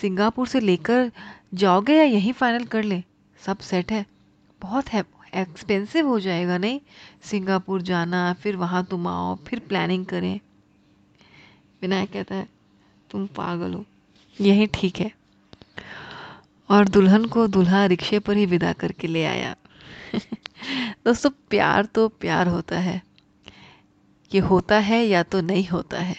[0.00, 1.12] सिंगापुर से लेकर
[1.54, 3.02] जाओगे या यहीं फाइनल कर ले?
[3.46, 4.06] सब सेट है।
[4.60, 6.80] बहुत है एक्सपेंसिव हो जाएगा, नहीं?
[7.22, 10.40] सिंगापुर जाना, फिर वहाँ तुम आओ, फिर प्लानिंग करें।
[11.82, 12.48] विनायक कहता है,
[13.10, 13.84] तुम पागल हो।
[14.40, 15.10] यही ठीक है।
[16.70, 19.56] और दुल्हन को दुल्हा रिक्शे पर ही विदा करके ले आया।
[21.04, 23.02] दोस्तों, प्यार तो प्यार होता है।
[24.34, 26.16] ये होता है या तो नहीं होता है।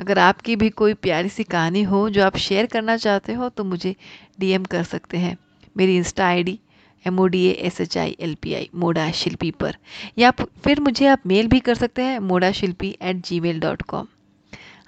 [0.00, 3.64] अगर आपकी भी कोई प्यारी सी कहानी हो जो आप शेयर करना चाहते हो तो
[3.64, 3.96] मुझे
[4.40, 5.36] डीएम कर सकते हैं।
[5.76, 6.58] मेरी insta ID
[7.04, 9.76] M O D S H I L P I Moda Shilpi पर।
[10.18, 10.30] या
[10.64, 14.06] फिर मुझे आप मेल भी कर सकते हैं Moda Shilpi at gmail dot com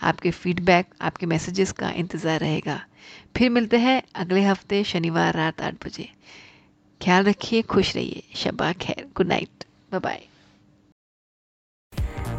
[0.02, 2.80] आपके फीडबैक आपके मैसेजेस का इंतज़ार रहेगा।
[3.36, 6.08] फिर मिलते हैं अगले हफ़्ते, शनिवार रात आठ बजे।
[7.00, 9.64] ख्याल रखिए, खुश रहिए, शबा खैर गुड नाइट
[9.94, 10.22] बाय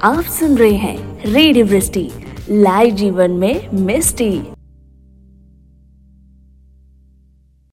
[0.03, 1.65] आप सुन रहे हैं रेडियो
[2.51, 4.31] लाइव जीवन में मिस्टी।